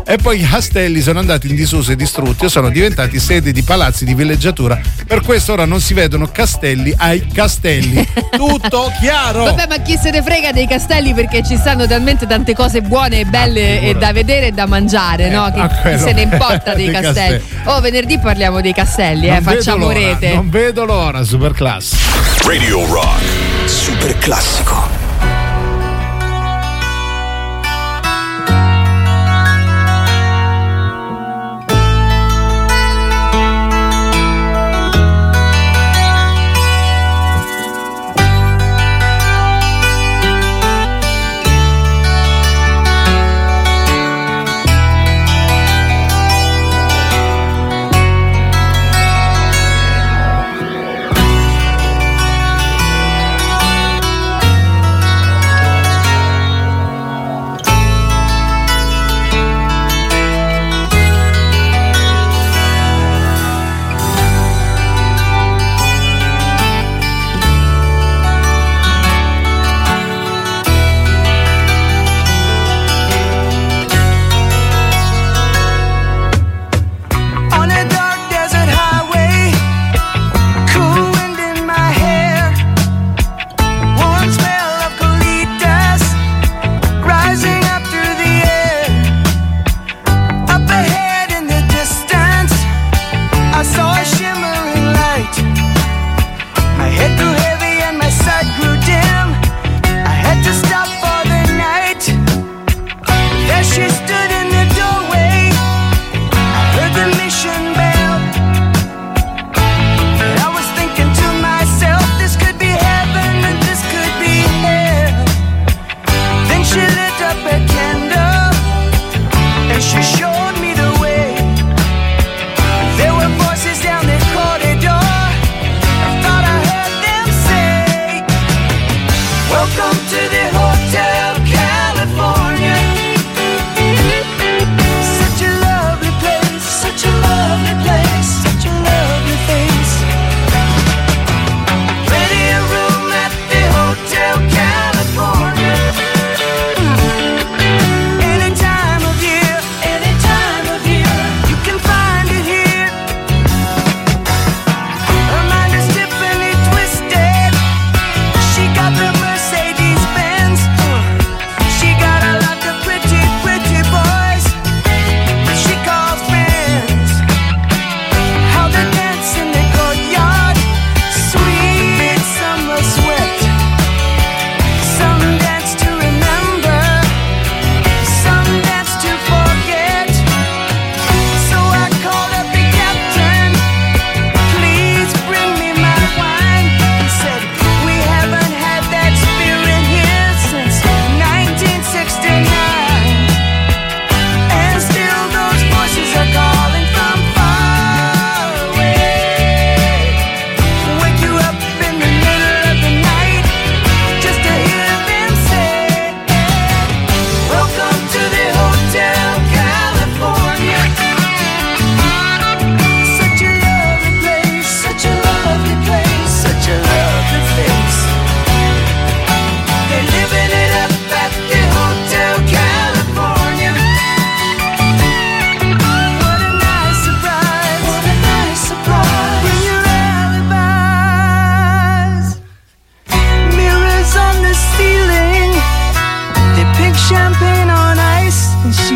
[0.06, 3.62] e poi i castelli sono andati in disuso e distrutti o sono diventati sedi di
[3.62, 4.78] palazzi di villeggiatura.
[5.06, 8.06] Per questo ora non si vedono castelli ai castelli.
[8.36, 9.44] Tutto chiaro?
[9.44, 13.20] Vabbè, ma chi se ne frega dei castelli perché ci stanno talmente tante cose buone
[13.20, 14.82] e belle e da vedere e da mangiare,
[15.28, 15.50] no?
[15.50, 15.98] Che ah, chi quello.
[15.98, 17.38] se ne importa dei, Dei castelli.
[17.38, 17.62] castelli.
[17.76, 20.34] Oh, venerdì parliamo dei castelli, eh, Non vedo facciamo l'ora, rete.
[20.34, 21.94] Non vedo l'ora, super class.
[22.46, 23.22] Radio Rock.
[23.68, 25.03] Super classico.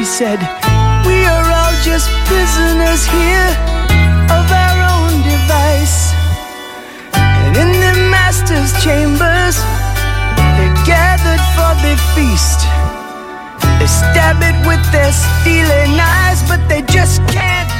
[0.08, 0.40] Said,
[1.04, 3.50] We are all just prisoners here
[4.32, 6.16] of our own device.
[7.12, 9.60] And in the master's chambers,
[10.56, 12.64] they're gathered for the feast.
[13.78, 17.77] They stab it with their stealing knives, but they just can't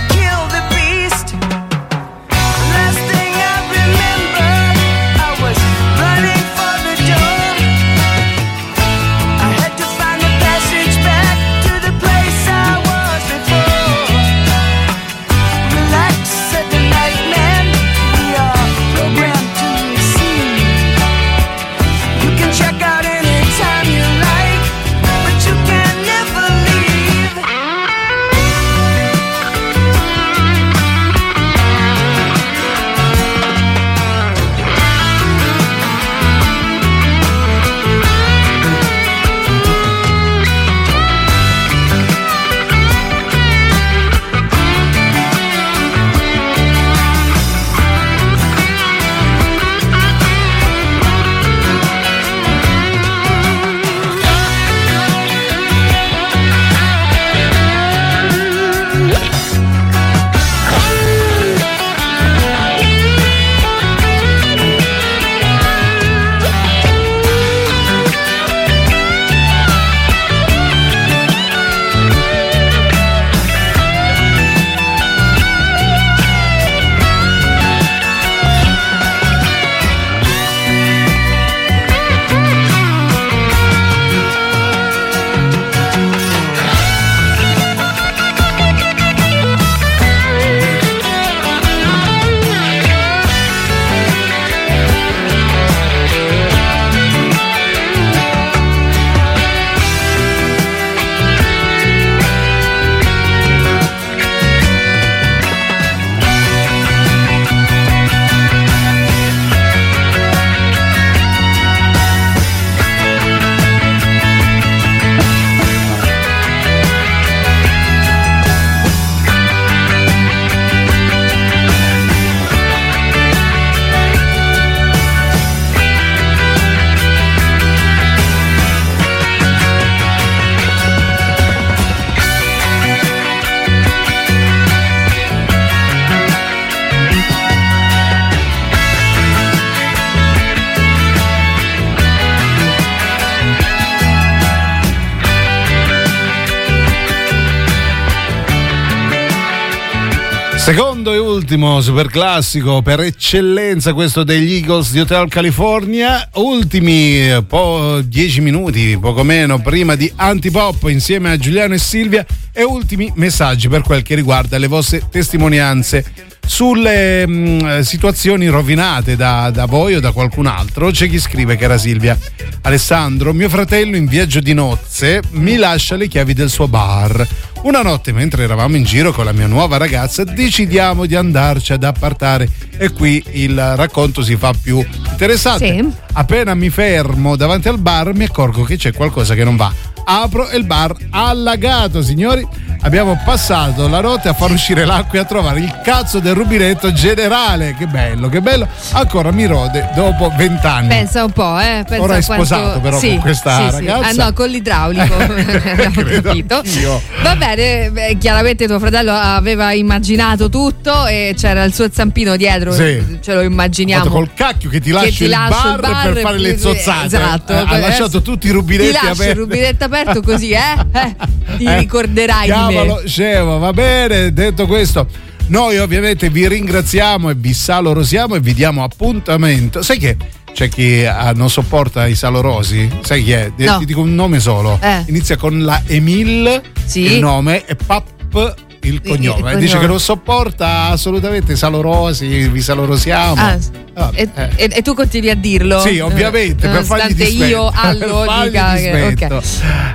[151.51, 156.29] ultimo super classico per eccellenza questo degli Eagles di Hotel California.
[156.35, 162.63] Ultimi po- 10 minuti, poco meno, prima di Antipop insieme a Giuliano e Silvia e
[162.65, 166.05] ultimi messaggi per quel che riguarda le vostre testimonianze
[166.45, 170.91] sulle mh, situazioni rovinate da, da voi o da qualcun altro.
[170.91, 172.19] C'è chi scrive, cara Silvia.
[172.63, 177.27] Alessandro, mio fratello in viaggio di nozze mi lascia le chiavi del suo bar.
[177.63, 181.83] Una notte, mentre eravamo in giro con la mia nuova ragazza, decidiamo di andarci ad
[181.83, 182.49] appartare.
[182.79, 184.79] E qui il racconto si fa più
[185.11, 185.87] interessante.
[186.13, 189.73] Appena mi fermo davanti al bar, mi accorgo che c'è qualcosa che non va.
[190.11, 192.47] Apro e il bar allagato, signori.
[192.81, 196.93] Abbiamo passato la notte a far uscire l'acqua e a trovare il cazzo del rubinetto
[196.93, 197.75] generale.
[197.77, 198.69] Che bello, che bello.
[198.93, 200.87] Ancora mi rode dopo vent'anni.
[200.89, 201.85] Pensa un po', eh.
[201.87, 203.87] Pensa Ora è quanto- sposato, però, Sì, con questa sì, sì.
[203.87, 204.23] ragazza.
[204.23, 205.13] Ah, no, con l'idraulico.
[205.19, 206.61] Abbiamo capito.
[206.81, 207.03] Io.
[207.23, 212.73] Va bene, beh, chiaramente tuo fratello aveva immaginato tutto e c'era il suo zampino dietro.
[212.73, 213.19] Sì.
[213.21, 214.05] Ce lo immaginiamo.
[214.05, 216.57] Fatto col cacchio che ti lascia ti il, lascia bar il bar per fare le
[216.57, 217.07] zozzate.
[217.07, 217.53] Esatto.
[217.53, 219.31] Eh, ha lasciato tutti i rubinetti Ti lascio aperti.
[219.33, 220.59] il rubinetto aperto così, eh?
[220.93, 221.17] Eh,
[221.57, 223.03] Ti Eh, ricorderai me.
[223.07, 224.33] scemo, va bene.
[224.33, 225.07] Detto questo,
[225.49, 229.83] noi ovviamente vi ringraziamo e vi salorosiamo e vi diamo appuntamento.
[229.83, 230.17] Sai che
[230.53, 232.89] c'è chi ah, non sopporta i salorosi?
[233.03, 233.51] Sai chi è?
[233.57, 233.79] No.
[233.79, 234.79] Ti dico un nome solo.
[234.83, 235.05] Eh.
[235.07, 237.01] Inizia con la Emil, Sì.
[237.03, 239.53] il nome, e Pap il cognome.
[239.53, 239.81] il Dice cognome.
[239.81, 243.41] che non sopporta assolutamente salorosi, vi salorosiamo.
[243.41, 244.49] Ah, e, eh.
[244.55, 245.81] e- e tu continui a dirlo?
[245.81, 247.45] Sì, ovviamente, Eh, per fargli nonostante dispetto.
[247.51, 249.35] io allo Per fargli dica che- dispetto.
[249.35, 249.43] ok.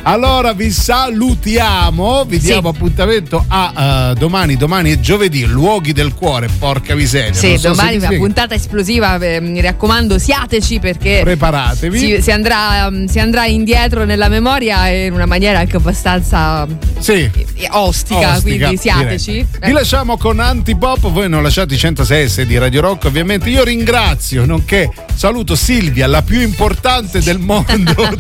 [0.03, 2.45] Allora vi salutiamo, vi Sì.
[2.47, 7.33] diamo appuntamento a eh, domani, domani è giovedì, luoghi del cuore, porca miseria.
[7.33, 11.97] Sì, so domani una puntata esplosiva, eh, mi raccomando, siateci perché Preparatevi.
[11.97, 16.67] si, si andrà, mm, si andrà indietro nella memoria in una maniera anche abbastanza
[16.99, 17.29] Sì.
[17.71, 19.31] ostica, Ostica, quindi siateci.
[19.31, 19.47] direi.
[19.61, 23.49] Vi lasciamo con Antipop, voi non lasciate i 106 di Radio Rock ovviamente.
[23.49, 27.61] Io ringrazio, nonché saluto Silvia, la più importante del mondo.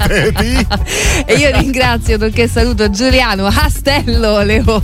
[1.25, 4.81] E io ringrazio perché saluto Giuliano Castello Leone.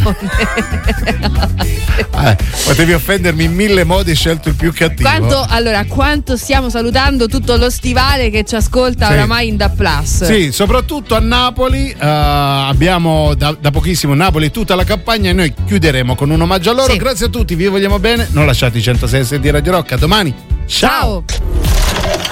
[2.21, 5.07] Eh, potevi offendermi in mille modi, hai scelto il più cattivo.
[5.09, 9.13] Quanto, allora, quanto stiamo salutando tutto lo stivale che ci ascolta Sì.
[9.13, 10.23] oramai in Da Plus.
[10.25, 15.53] Sì, soprattutto a Napoli eh, abbiamo da, da pochissimo Napoli tutta la campagna e noi
[15.65, 16.91] chiuderemo con un omaggio a loro.
[16.91, 16.97] Sì.
[16.97, 18.27] Grazie a tutti, vi vogliamo bene.
[18.31, 19.91] Non lasciate i 106 di Radio Rock.
[19.93, 20.33] A domani.
[20.65, 21.23] Ciao.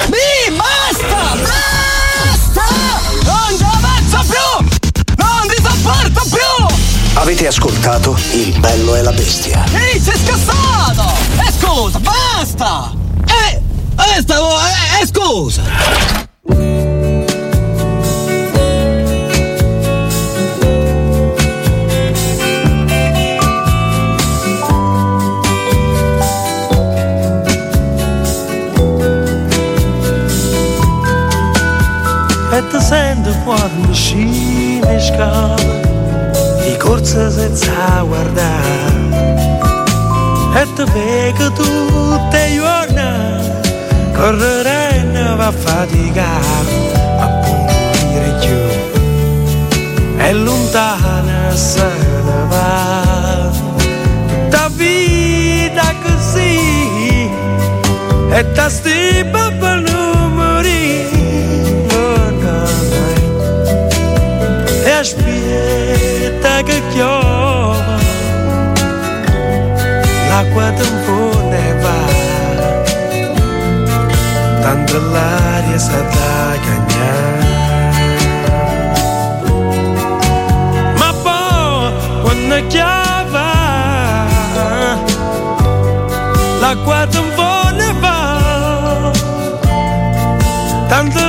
[0.08, 1.36] Mi basta!
[1.36, 2.64] Basta!
[3.24, 4.68] Non ci avanzo più!
[5.18, 6.76] Non ti sopporto più!
[7.16, 9.66] Avete ascoltato Il bello e la bestia.
[9.74, 11.04] Ehi, sei scassato!
[11.46, 12.94] E scusa, basta!
[13.26, 13.62] Eh,
[14.18, 16.87] eh, stavo, eh, eh, scusa!
[33.48, 35.56] Sento quando scende in scala
[36.64, 38.96] di corsa senza guardare.
[40.56, 46.76] E ti vedo tutte le giorni correre e ne va a faticare
[47.20, 47.74] ma punto
[48.10, 50.18] dire giù.
[50.18, 51.86] È lontana se
[52.26, 53.52] ne va.
[54.28, 57.30] Tutta vita così
[58.30, 59.17] e ta stipa
[70.58, 71.18] l'acqua tempo
[71.50, 72.00] ne va.
[74.62, 77.46] Tanto l'aria sa da cagnare
[81.00, 81.92] ma poi
[82.24, 83.50] quando chiava
[86.62, 88.20] l'acqua tempo ne va.
[90.90, 91.27] Tanto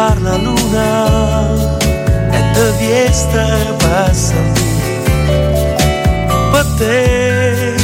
[0.00, 0.88] parla luna
[2.36, 3.44] e te viesta
[3.82, 4.40] passa
[6.52, 7.74] per te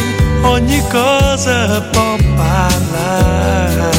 [0.42, 1.56] ogni cosa
[1.92, 3.90] può parlare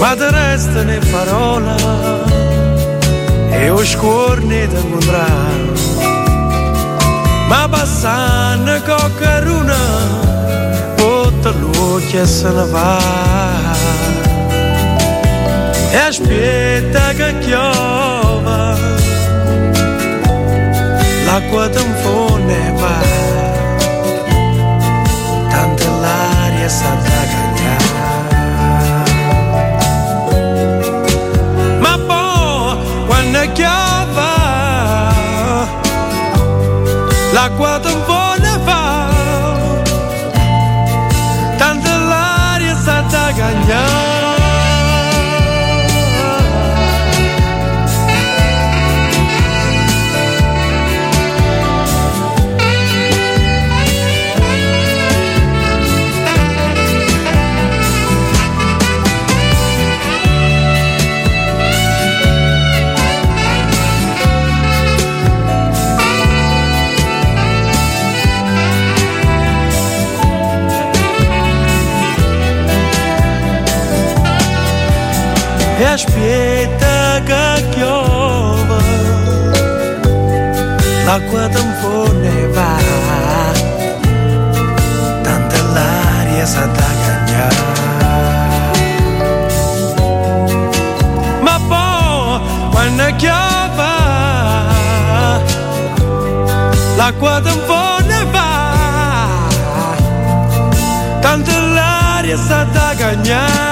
[0.00, 1.76] ma te resta ne parola
[3.50, 5.72] e o scorne te incontrare
[7.48, 9.80] ma passando coccaruna
[10.96, 14.17] tutta luce se ne va
[15.90, 18.76] e aspetta che piova
[21.24, 21.80] l'acqua te
[81.28, 82.76] l'acqua tempo ne va
[85.22, 87.56] tanta l'aria sa da cagnare
[91.42, 92.40] ma poi
[92.70, 93.92] quando chiava
[96.96, 97.76] l'acqua tempo
[98.06, 98.48] ne va
[101.20, 103.66] tanto l'aria sa da cagnare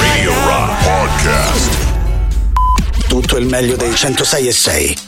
[0.00, 1.76] Radio Rock Podcast.
[3.08, 5.07] Tutto il meglio dei 106 e 6.